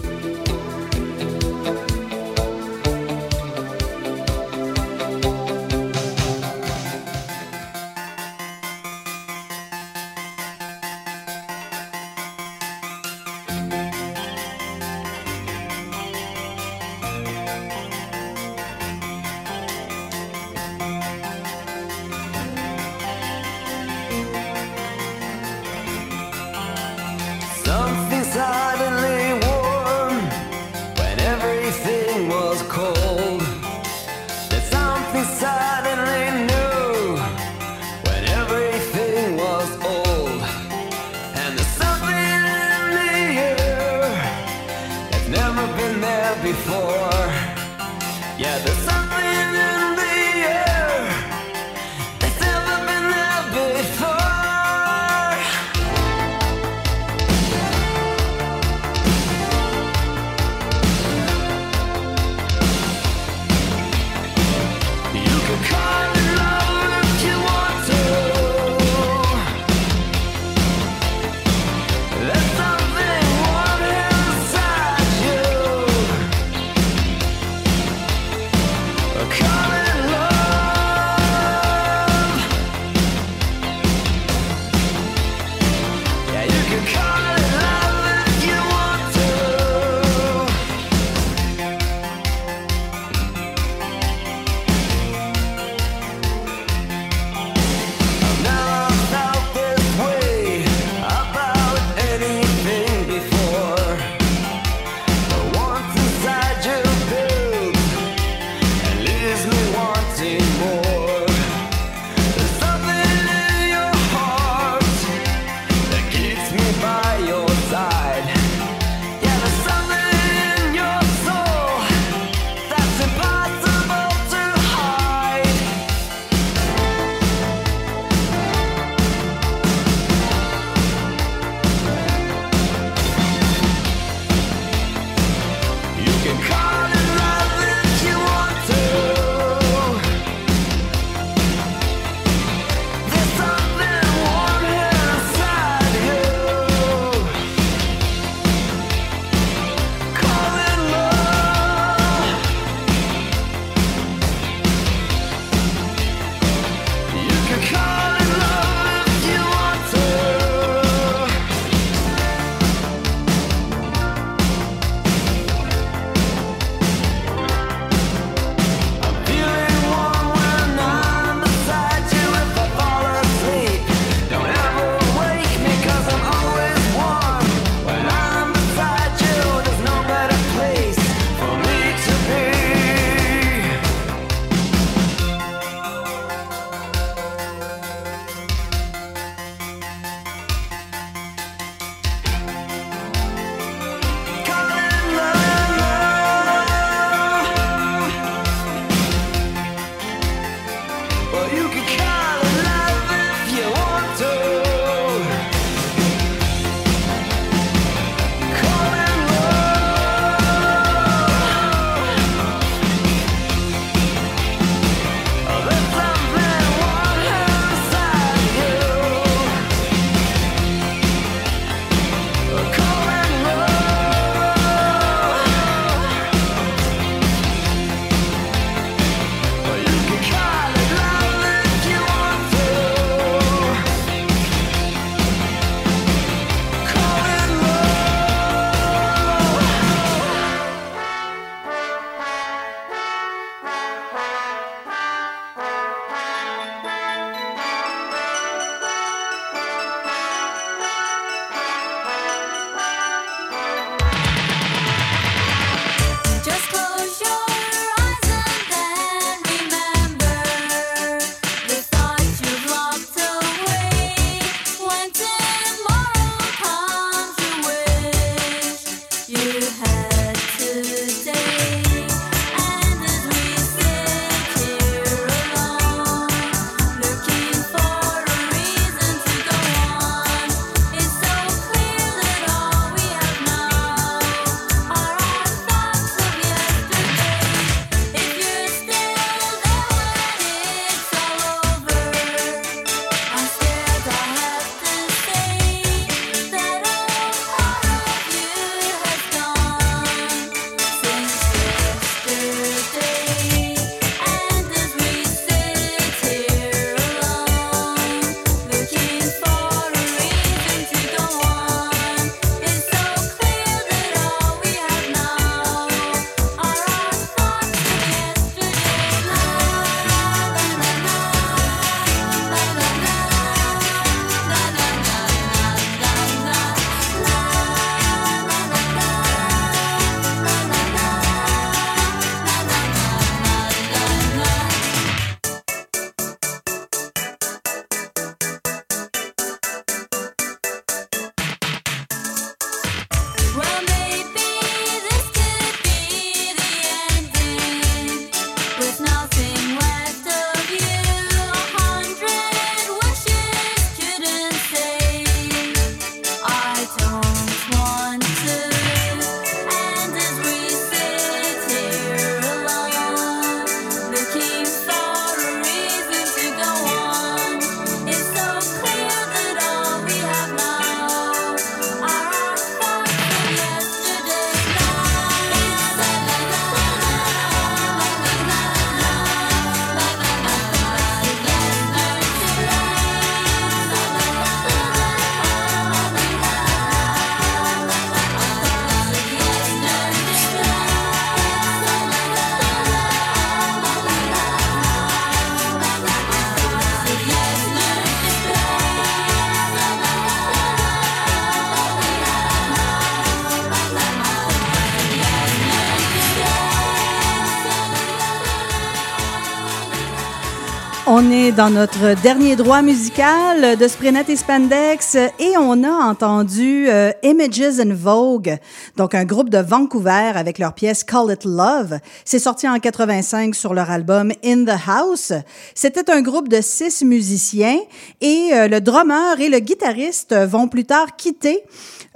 Dans 411.56 411.70
notre 411.70 412.22
dernier 412.22 412.56
droit 412.56 412.82
musical 412.82 413.78
de 413.78 413.88
Sprenet 413.88 414.26
et 414.30 414.36
Spandex 414.36 415.16
et 415.16 415.58
on 415.58 415.84
a 415.84 415.90
entendu 415.90 416.88
euh, 416.90 417.12
Images 417.24 417.80
and 417.80 417.94
Vogue, 417.94 418.58
donc 418.98 419.16
un 419.16 419.26
groupe 419.26 419.50
de 419.50 419.60
Vancouver 419.60 420.32
avec 420.36 420.60
leur 420.60 420.74
pièce 420.74 421.04
Call 421.04 421.32
It 421.32 421.46
Love. 421.46 422.00
C'est 422.26 422.40
sorti 422.40 422.68
en 422.68 422.80
85 422.80 423.56
sur 423.56 423.74
leur 423.74 423.90
album 423.90 424.32
In 424.44 424.66
the 424.66 424.78
House. 424.88 425.34
C'était 425.76 426.10
un 426.12 426.22
groupe 426.22 426.50
de 426.50 426.60
six 426.62 427.04
musiciens 427.04 427.80
et 428.22 428.50
euh, 428.54 428.68
le 428.68 428.82
drummer 428.82 429.40
et 429.40 429.50
le 429.50 429.60
guitariste 429.60 430.36
vont 430.36 430.68
plus 430.68 430.86
tard 430.86 431.16
quitter. 431.16 431.64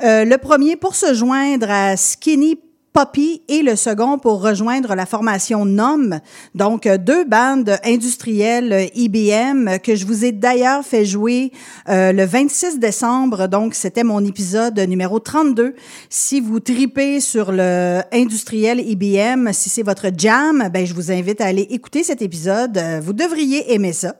Euh, 0.03 0.25
le 0.25 0.37
premier 0.37 0.75
pour 0.75 0.95
se 0.95 1.13
joindre 1.13 1.69
à 1.69 1.95
Skinny 1.97 2.59
Poppy 2.93 3.43
et 3.47 3.61
le 3.61 3.75
second 3.75 4.17
pour 4.17 4.41
rejoindre 4.41 4.95
la 4.95 5.05
formation 5.05 5.65
NOM, 5.65 6.19
donc 6.55 6.85
euh, 6.85 6.97
deux 6.97 7.23
bandes 7.23 7.77
industrielles 7.83 8.73
euh, 8.73 8.85
IBM 8.95 9.77
que 9.83 9.95
je 9.95 10.05
vous 10.05 10.25
ai 10.25 10.31
d'ailleurs 10.31 10.83
fait 10.83 11.05
jouer 11.05 11.51
euh, 11.87 12.11
le 12.11 12.25
26 12.25 12.79
décembre, 12.79 13.47
donc 13.47 13.75
c'était 13.75 14.03
mon 14.03 14.23
épisode 14.25 14.79
numéro 14.79 15.19
32. 15.19 15.75
Si 16.09 16.41
vous 16.41 16.59
tripez 16.59 17.19
sur 17.19 17.51
le 17.51 18.01
industriel 18.11 18.79
IBM, 18.79 19.51
si 19.53 19.69
c'est 19.69 19.83
votre 19.83 20.07
jam, 20.15 20.69
ben 20.73 20.85
je 20.85 20.93
vous 20.93 21.11
invite 21.11 21.41
à 21.41 21.45
aller 21.45 21.67
écouter 21.69 22.03
cet 22.03 22.21
épisode. 22.21 22.77
Euh, 22.77 22.99
Vous 23.03 23.13
devriez 23.13 23.73
aimer 23.73 23.93
ça. 23.93 24.15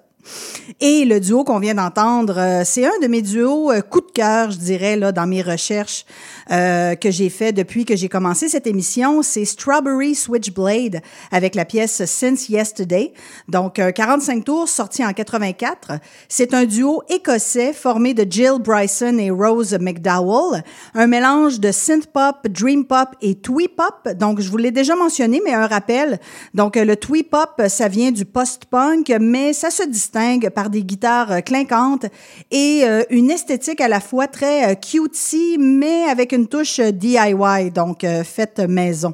Et 0.80 1.06
le 1.06 1.20
duo 1.20 1.44
qu'on 1.44 1.60
vient 1.60 1.76
d'entendre, 1.76 2.38
euh, 2.38 2.62
c'est 2.66 2.86
un 2.86 3.00
de 3.02 3.08
mes 3.08 3.22
duos 3.22 3.72
euh, 3.72 3.82
coup 3.82 4.02
de 4.02 4.12
cœur, 4.12 4.52
je 4.52 4.58
dirais, 4.58 4.96
là, 4.96 5.12
dans 5.12 5.28
mes 5.28 5.42
recherches 5.42 6.06
euh, 6.52 6.96
que 6.96 7.10
j'ai 7.12 7.30
fait 7.30 7.54
depuis 7.54 7.86
que 7.86 7.96
j'ai 7.96 8.10
commencé 8.10 8.50
cette 8.50 8.68
émission. 8.68 9.22
C'est 9.24 9.46
Strawberry 9.46 10.16
Switchblade 10.16 11.02
avec 11.32 11.56
la 11.56 11.66
pièce 11.66 12.06
Since 12.06 12.50
Yesterday. 12.50 13.14
Donc, 13.48 13.80
un 13.80 13.92
45 13.92 14.46
tours 14.46 14.70
sorti 14.70 15.04
en 15.04 15.14
84. 15.14 15.94
C'est 16.28 16.54
un 16.54 16.66
duo 16.66 17.02
écossais 17.10 17.74
formé 17.74 18.14
de 18.14 18.30
Jill 18.30 18.60
Bryson 18.60 19.18
et 19.18 19.32
Rose 19.32 19.78
McDowell. 19.80 20.64
Un 20.94 21.08
mélange 21.08 21.60
de 21.60 21.72
synth 21.72 22.08
pop, 22.08 22.48
dream 22.48 22.86
pop 22.86 23.10
et 23.22 23.36
twee 23.36 23.68
pop. 23.68 24.10
Donc, 24.16 24.40
je 24.40 24.50
vous 24.50 24.58
l'ai 24.58 24.72
déjà 24.72 24.96
mentionné, 24.96 25.42
mais 25.44 25.54
un 25.54 25.68
rappel. 25.68 26.20
Donc, 26.54 26.78
euh, 26.78 26.86
le 26.86 26.96
twee 26.96 27.24
pop, 27.24 27.62
ça 27.68 27.88
vient 27.88 28.12
du 28.12 28.26
post-punk, 28.26 29.12
mais 29.20 29.54
ça 29.54 29.70
se 29.72 29.84
distingue 29.88 30.09
par 30.54 30.70
des 30.70 30.84
guitares 30.84 31.32
euh, 31.32 31.40
clinquantes 31.42 32.06
et 32.52 32.82
euh, 32.84 33.04
une 33.10 33.30
esthétique 33.30 33.82
à 33.82 33.88
la 33.88 34.00
fois 34.00 34.28
très 34.28 34.72
euh, 34.72 34.76
cutesy, 34.76 35.58
mais 35.60 36.04
avec 36.10 36.32
une 36.32 36.48
touche 36.48 36.80
DIY, 36.80 37.72
donc 37.74 38.06
faite 38.24 38.60
maison. 38.60 39.14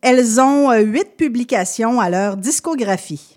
Elles 0.00 0.40
ont 0.40 0.72
huit 0.72 1.16
publications 1.16 2.00
à 2.00 2.10
leur 2.10 2.36
discographie. 2.36 3.35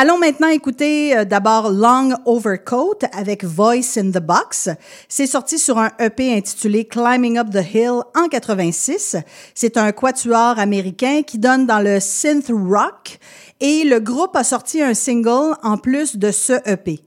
Allons 0.00 0.18
maintenant 0.18 0.46
écouter 0.46 1.16
euh, 1.16 1.24
d'abord 1.24 1.72
Long 1.72 2.10
Overcoat 2.24 3.00
avec 3.10 3.42
Voice 3.42 3.96
in 3.96 4.12
the 4.12 4.20
Box. 4.20 4.68
C'est 5.08 5.26
sorti 5.26 5.58
sur 5.58 5.76
un 5.76 5.90
EP 5.98 6.36
intitulé 6.36 6.84
Climbing 6.84 7.36
Up 7.36 7.48
the 7.50 7.74
Hill 7.74 8.02
en 8.14 8.28
86. 8.30 9.16
C'est 9.56 9.76
un 9.76 9.90
quatuor 9.90 10.56
américain 10.60 11.22
qui 11.26 11.40
donne 11.40 11.66
dans 11.66 11.80
le 11.80 11.98
synth 11.98 12.46
rock 12.48 13.18
et 13.58 13.82
le 13.82 13.98
groupe 13.98 14.36
a 14.36 14.44
sorti 14.44 14.80
un 14.80 14.94
single 14.94 15.56
en 15.64 15.78
plus 15.78 16.16
de 16.16 16.30
ce 16.30 16.52
EP. 16.64 17.00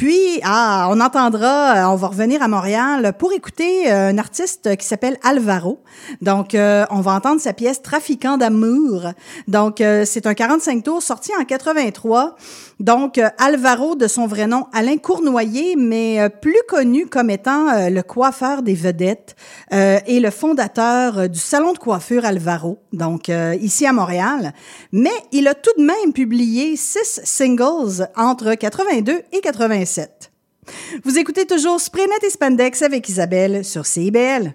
Puis, 0.00 0.40
ah, 0.44 0.88
on 0.90 0.98
entendra, 0.98 1.76
euh, 1.76 1.92
on 1.92 1.94
va 1.94 2.08
revenir 2.08 2.42
à 2.42 2.48
Montréal 2.48 3.12
pour 3.18 3.34
écouter 3.34 3.92
euh, 3.92 4.08
un 4.08 4.16
artiste 4.16 4.74
qui 4.78 4.86
s'appelle 4.86 5.18
Alvaro. 5.22 5.82
Donc, 6.22 6.54
euh, 6.54 6.86
on 6.88 7.02
va 7.02 7.12
entendre 7.12 7.38
sa 7.38 7.52
pièce 7.52 7.82
Trafiquant 7.82 8.38
d'amour. 8.38 9.12
Donc, 9.46 9.82
euh, 9.82 10.06
c'est 10.06 10.26
un 10.26 10.32
45 10.32 10.84
tours 10.84 11.02
sorti 11.02 11.32
en 11.38 11.44
83. 11.44 12.34
Donc, 12.80 13.18
euh, 13.18 13.28
Alvaro, 13.36 13.94
de 13.94 14.08
son 14.08 14.26
vrai 14.26 14.46
nom, 14.46 14.66
Alain 14.72 14.96
Cournoyer, 14.96 15.76
mais 15.76 16.18
euh, 16.18 16.30
plus 16.30 16.56
connu 16.66 17.06
comme 17.06 17.28
étant 17.28 17.68
euh, 17.68 17.90
le 17.90 18.02
coiffeur 18.02 18.62
des 18.62 18.74
vedettes 18.74 19.36
et 19.70 20.18
le 20.20 20.30
fondateur 20.30 21.28
du 21.28 21.38
salon 21.38 21.72
de 21.72 21.78
coiffure 21.78 22.24
Alvaro, 22.24 22.78
donc 22.92 23.30
ici 23.60 23.86
à 23.86 23.92
Montréal. 23.92 24.52
Mais 24.92 25.10
il 25.32 25.46
a 25.46 25.54
tout 25.54 25.70
de 25.78 25.84
même 25.84 26.12
publié 26.12 26.76
six 26.76 27.20
singles 27.22 28.08
entre 28.16 28.54
82 28.54 29.22
et 29.32 29.40
87. 29.40 30.32
Vous 31.04 31.18
écoutez 31.18 31.46
toujours 31.46 31.80
Sprenet 31.80 32.24
et 32.24 32.30
Spandex 32.30 32.82
avec 32.82 33.08
Isabelle 33.08 33.64
sur 33.64 33.86
CIBL. 33.86 34.54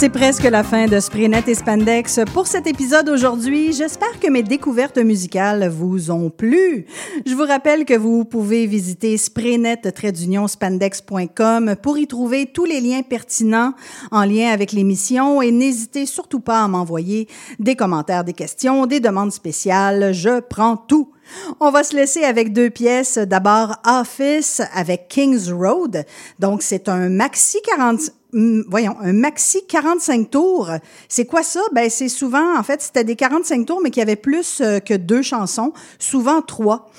C'est 0.00 0.08
presque 0.08 0.44
la 0.44 0.64
fin 0.64 0.86
de 0.86 0.98
Spraynet 0.98 1.44
et 1.46 1.54
Spandex 1.54 2.20
pour 2.32 2.46
cet 2.46 2.66
épisode 2.66 3.10
aujourd'hui. 3.10 3.74
J'espère 3.74 4.18
que 4.18 4.30
mes 4.30 4.42
découvertes 4.42 4.96
musicales 4.96 5.68
vous 5.68 6.10
ont 6.10 6.30
plu. 6.30 6.86
Je 7.26 7.34
vous 7.34 7.44
rappelle 7.44 7.84
que 7.84 7.98
vous 7.98 8.24
pouvez 8.24 8.66
visiter 8.66 9.18
spraynet-spandex.com 9.18 11.76
pour 11.82 11.98
y 11.98 12.06
trouver 12.06 12.46
tous 12.46 12.64
les 12.64 12.80
liens 12.80 13.02
pertinents 13.02 13.74
en 14.10 14.24
lien 14.24 14.50
avec 14.50 14.72
l'émission 14.72 15.42
et 15.42 15.50
n'hésitez 15.50 16.06
surtout 16.06 16.40
pas 16.40 16.62
à 16.62 16.68
m'envoyer 16.68 17.28
des 17.58 17.76
commentaires, 17.76 18.24
des 18.24 18.32
questions, 18.32 18.86
des 18.86 19.00
demandes 19.00 19.32
spéciales. 19.32 20.12
Je 20.12 20.40
prends 20.40 20.76
tout. 20.76 21.12
On 21.60 21.70
va 21.70 21.84
se 21.84 21.94
laisser 21.94 22.24
avec 22.24 22.52
deux 22.52 22.70
pièces. 22.70 23.18
D'abord, 23.18 23.76
Office 23.86 24.62
avec 24.74 25.08
Kings 25.08 25.50
Road. 25.52 26.04
Donc, 26.38 26.62
c'est 26.62 26.88
un 26.88 27.08
maxi 27.08 27.58
40, 27.64 28.00
hum, 28.34 28.64
voyons, 28.68 28.96
un 29.00 29.12
maxi 29.12 29.60
45 29.66 30.30
tours. 30.30 30.70
C'est 31.08 31.26
quoi 31.26 31.42
ça? 31.42 31.60
Ben, 31.72 31.88
c'est 31.88 32.08
souvent, 32.08 32.58
en 32.58 32.62
fait, 32.62 32.82
c'était 32.82 33.04
des 33.04 33.16
45 33.16 33.66
tours, 33.66 33.80
mais 33.82 33.90
qui 33.90 34.00
avaient 34.00 34.16
plus 34.16 34.60
euh, 34.60 34.80
que 34.80 34.94
deux 34.94 35.22
chansons, 35.22 35.72
souvent 35.98 36.42
trois. 36.42 36.90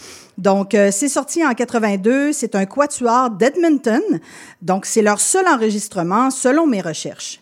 Donc, 0.42 0.74
euh, 0.74 0.90
c'est 0.92 1.08
sorti 1.08 1.46
en 1.46 1.54
82. 1.54 2.34
C'est 2.34 2.56
un 2.56 2.66
quatuor 2.66 3.30
d'Edmonton. 3.30 4.02
Donc, 4.64 4.88
c'est 4.88 5.04
leur 5.04 5.22
seul 5.22 5.48
enregistrement 5.48 6.32
selon 6.32 6.66
mes 6.66 6.82
recherches. 6.82 7.42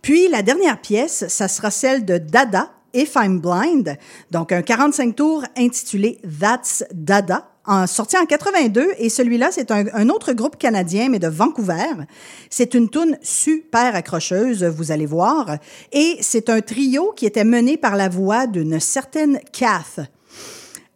Puis, 0.00 0.28
la 0.28 0.40
dernière 0.40 0.80
pièce, 0.80 1.28
ça 1.28 1.46
sera 1.46 1.70
celle 1.70 2.06
de 2.06 2.16
Dada, 2.16 2.70
If 2.94 3.16
I'm 3.16 3.38
Blind, 3.38 3.98
donc 4.30 4.50
un 4.50 4.62
45 4.62 5.14
tours 5.14 5.44
intitulé 5.58 6.18
That's 6.40 6.84
Dada, 6.90 7.50
en, 7.66 7.86
sorti 7.86 8.16
en 8.16 8.24
82, 8.24 8.92
et 8.96 9.10
celui-là, 9.10 9.50
c'est 9.52 9.70
un, 9.70 9.84
un 9.92 10.08
autre 10.08 10.32
groupe 10.32 10.56
canadien, 10.56 11.10
mais 11.10 11.18
de 11.18 11.28
Vancouver. 11.28 12.06
C'est 12.48 12.72
une 12.72 12.88
tune 12.88 13.18
super 13.20 13.94
accrocheuse, 13.94 14.64
vous 14.64 14.90
allez 14.90 15.04
voir, 15.04 15.58
et 15.92 16.16
c'est 16.22 16.48
un 16.48 16.62
trio 16.62 17.12
qui 17.14 17.26
était 17.26 17.44
mené 17.44 17.76
par 17.76 17.94
la 17.94 18.08
voix 18.08 18.46
d'une 18.46 18.80
certaine 18.80 19.38
Kath. 19.52 20.08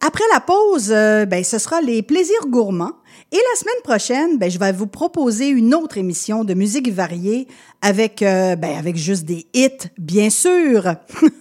Après 0.04 0.24
la 0.32 0.40
pause, 0.40 0.90
euh, 0.90 1.26
ben, 1.26 1.44
ce 1.44 1.58
sera 1.58 1.80
les 1.80 2.02
plaisirs 2.02 2.48
gourmands. 2.48 2.96
Et 3.30 3.36
la 3.36 3.58
semaine 3.58 3.82
prochaine, 3.84 4.36
ben, 4.36 4.50
je 4.50 4.58
vais 4.58 4.72
vous 4.72 4.88
proposer 4.88 5.46
une 5.46 5.76
autre 5.76 5.96
émission 5.96 6.42
de 6.42 6.54
musique 6.54 6.90
variée 6.90 7.46
avec, 7.82 8.20
euh, 8.20 8.56
ben, 8.56 8.76
avec 8.76 8.96
juste 8.96 9.24
des 9.24 9.46
hits, 9.54 9.90
bien 9.98 10.28
sûr. 10.28 10.96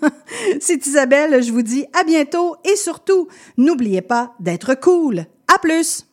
C'est 0.61 0.85
Isabelle, 0.85 1.41
je 1.41 1.51
vous 1.51 1.63
dis 1.63 1.85
à 1.99 2.03
bientôt 2.03 2.55
et 2.63 2.75
surtout, 2.75 3.27
n'oubliez 3.57 4.01
pas 4.01 4.33
d'être 4.39 4.75
cool. 4.75 5.25
À 5.51 5.57
plus! 5.57 6.05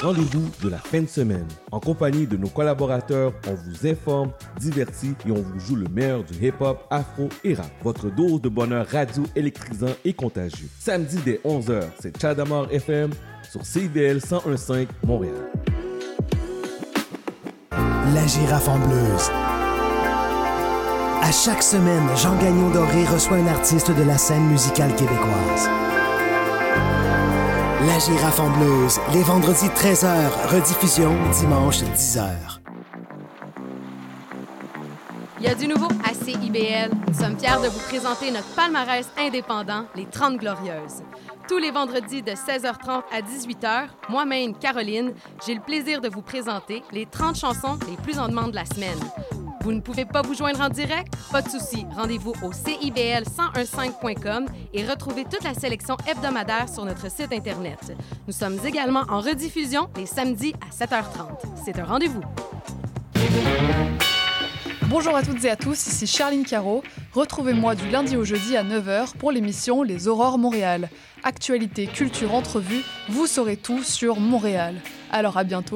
Rendez-vous 0.00 0.50
de 0.62 0.68
la 0.68 0.78
fin 0.78 1.02
de 1.02 1.06
semaine. 1.06 1.46
En 1.70 1.80
compagnie 1.80 2.26
de 2.26 2.36
nos 2.36 2.48
collaborateurs, 2.48 3.32
on 3.48 3.54
vous 3.54 3.86
informe, 3.86 4.30
divertit 4.58 5.14
et 5.26 5.30
on 5.30 5.42
vous 5.42 5.60
joue 5.60 5.76
le 5.76 5.86
meilleur 5.88 6.24
du 6.24 6.46
hip-hop, 6.46 6.86
afro 6.90 7.28
et 7.42 7.54
rap. 7.54 7.70
Votre 7.82 8.10
dose 8.10 8.40
de 8.40 8.48
bonheur 8.48 8.86
radio 8.86 9.24
électrisant 9.34 9.94
et 10.04 10.12
contagieux. 10.12 10.68
Samedi 10.78 11.18
dès 11.24 11.40
11h, 11.44 11.82
c'est 12.00 12.20
Chadamar 12.20 12.66
FM 12.70 13.10
sur 13.50 13.64
CIBL 13.64 14.20
1015 14.20 14.86
Montréal. 15.06 15.34
La 18.14 18.26
girafe 18.26 18.68
en 18.68 18.78
bleuse. 18.78 19.30
À 21.22 21.32
chaque 21.32 21.62
semaine, 21.62 22.06
Jean 22.16 22.36
Gagnon 22.36 22.68
Doré 22.68 23.06
reçoit 23.06 23.38
un 23.38 23.46
artiste 23.46 23.90
de 23.90 24.02
la 24.02 24.18
scène 24.18 24.46
musicale 24.46 24.94
québécoise. 24.94 25.83
La 27.86 27.98
girafe 27.98 28.40
en 28.40 28.48
bleuse, 28.50 28.98
les 29.12 29.22
vendredis 29.22 29.66
13h, 29.66 30.30
rediffusion 30.48 31.12
dimanche 31.32 31.82
10h. 31.82 32.30
Il 35.38 35.44
y 35.44 35.48
a 35.48 35.54
du 35.54 35.66
nouveau 35.66 35.88
à 36.02 36.14
CIBL. 36.14 36.90
Nous 37.08 37.14
sommes 37.14 37.38
fiers 37.38 37.60
de 37.62 37.68
vous 37.68 37.80
présenter 37.80 38.30
notre 38.30 38.54
palmarès 38.54 39.06
indépendant, 39.18 39.84
les 39.96 40.06
30 40.06 40.38
Glorieuses. 40.38 41.02
Tous 41.46 41.58
les 41.58 41.70
vendredis 41.70 42.22
de 42.22 42.30
16h30 42.30 43.02
à 43.12 43.20
18h, 43.20 43.88
moi-même, 44.08 44.56
Caroline, 44.56 45.12
j'ai 45.46 45.54
le 45.54 45.60
plaisir 45.60 46.00
de 46.00 46.08
vous 46.08 46.22
présenter 46.22 46.82
les 46.92 47.04
30 47.04 47.36
chansons 47.36 47.78
les 47.86 47.96
plus 47.96 48.18
en 48.18 48.28
demande 48.28 48.52
de 48.52 48.56
la 48.56 48.64
semaine. 48.64 48.98
Vous 49.64 49.72
ne 49.72 49.80
pouvez 49.80 50.04
pas 50.04 50.20
vous 50.20 50.34
joindre 50.34 50.60
en 50.60 50.68
direct? 50.68 51.16
Pas 51.32 51.40
de 51.40 51.48
souci. 51.48 51.86
Rendez-vous 51.96 52.34
au 52.42 52.50
CIBL1015.com 52.50 54.44
et 54.74 54.84
retrouvez 54.84 55.24
toute 55.24 55.42
la 55.42 55.54
sélection 55.54 55.96
hebdomadaire 56.06 56.68
sur 56.68 56.84
notre 56.84 57.10
site 57.10 57.32
Internet. 57.32 57.96
Nous 58.26 58.34
sommes 58.34 58.58
également 58.66 59.04
en 59.08 59.20
rediffusion 59.20 59.88
les 59.96 60.04
samedis 60.04 60.52
à 60.60 60.68
7h30. 60.84 61.46
C'est 61.64 61.78
un 61.78 61.84
rendez-vous. 61.84 62.20
Bonjour 64.82 65.16
à 65.16 65.22
toutes 65.22 65.42
et 65.46 65.50
à 65.50 65.56
tous, 65.56 65.86
ici 65.86 66.06
Charline 66.06 66.44
Caro. 66.44 66.82
Retrouvez-moi 67.14 67.74
du 67.74 67.88
lundi 67.88 68.18
au 68.18 68.24
jeudi 68.24 68.58
à 68.58 68.64
9h 68.64 69.16
pour 69.16 69.32
l'émission 69.32 69.82
Les 69.82 70.08
Aurores 70.08 70.36
Montréal. 70.36 70.90
Actualité, 71.22 71.86
culture, 71.86 72.34
entrevue, 72.34 72.82
vous 73.08 73.26
saurez 73.26 73.56
tout 73.56 73.82
sur 73.82 74.20
Montréal. 74.20 74.74
Alors 75.10 75.38
à 75.38 75.44
bientôt 75.44 75.72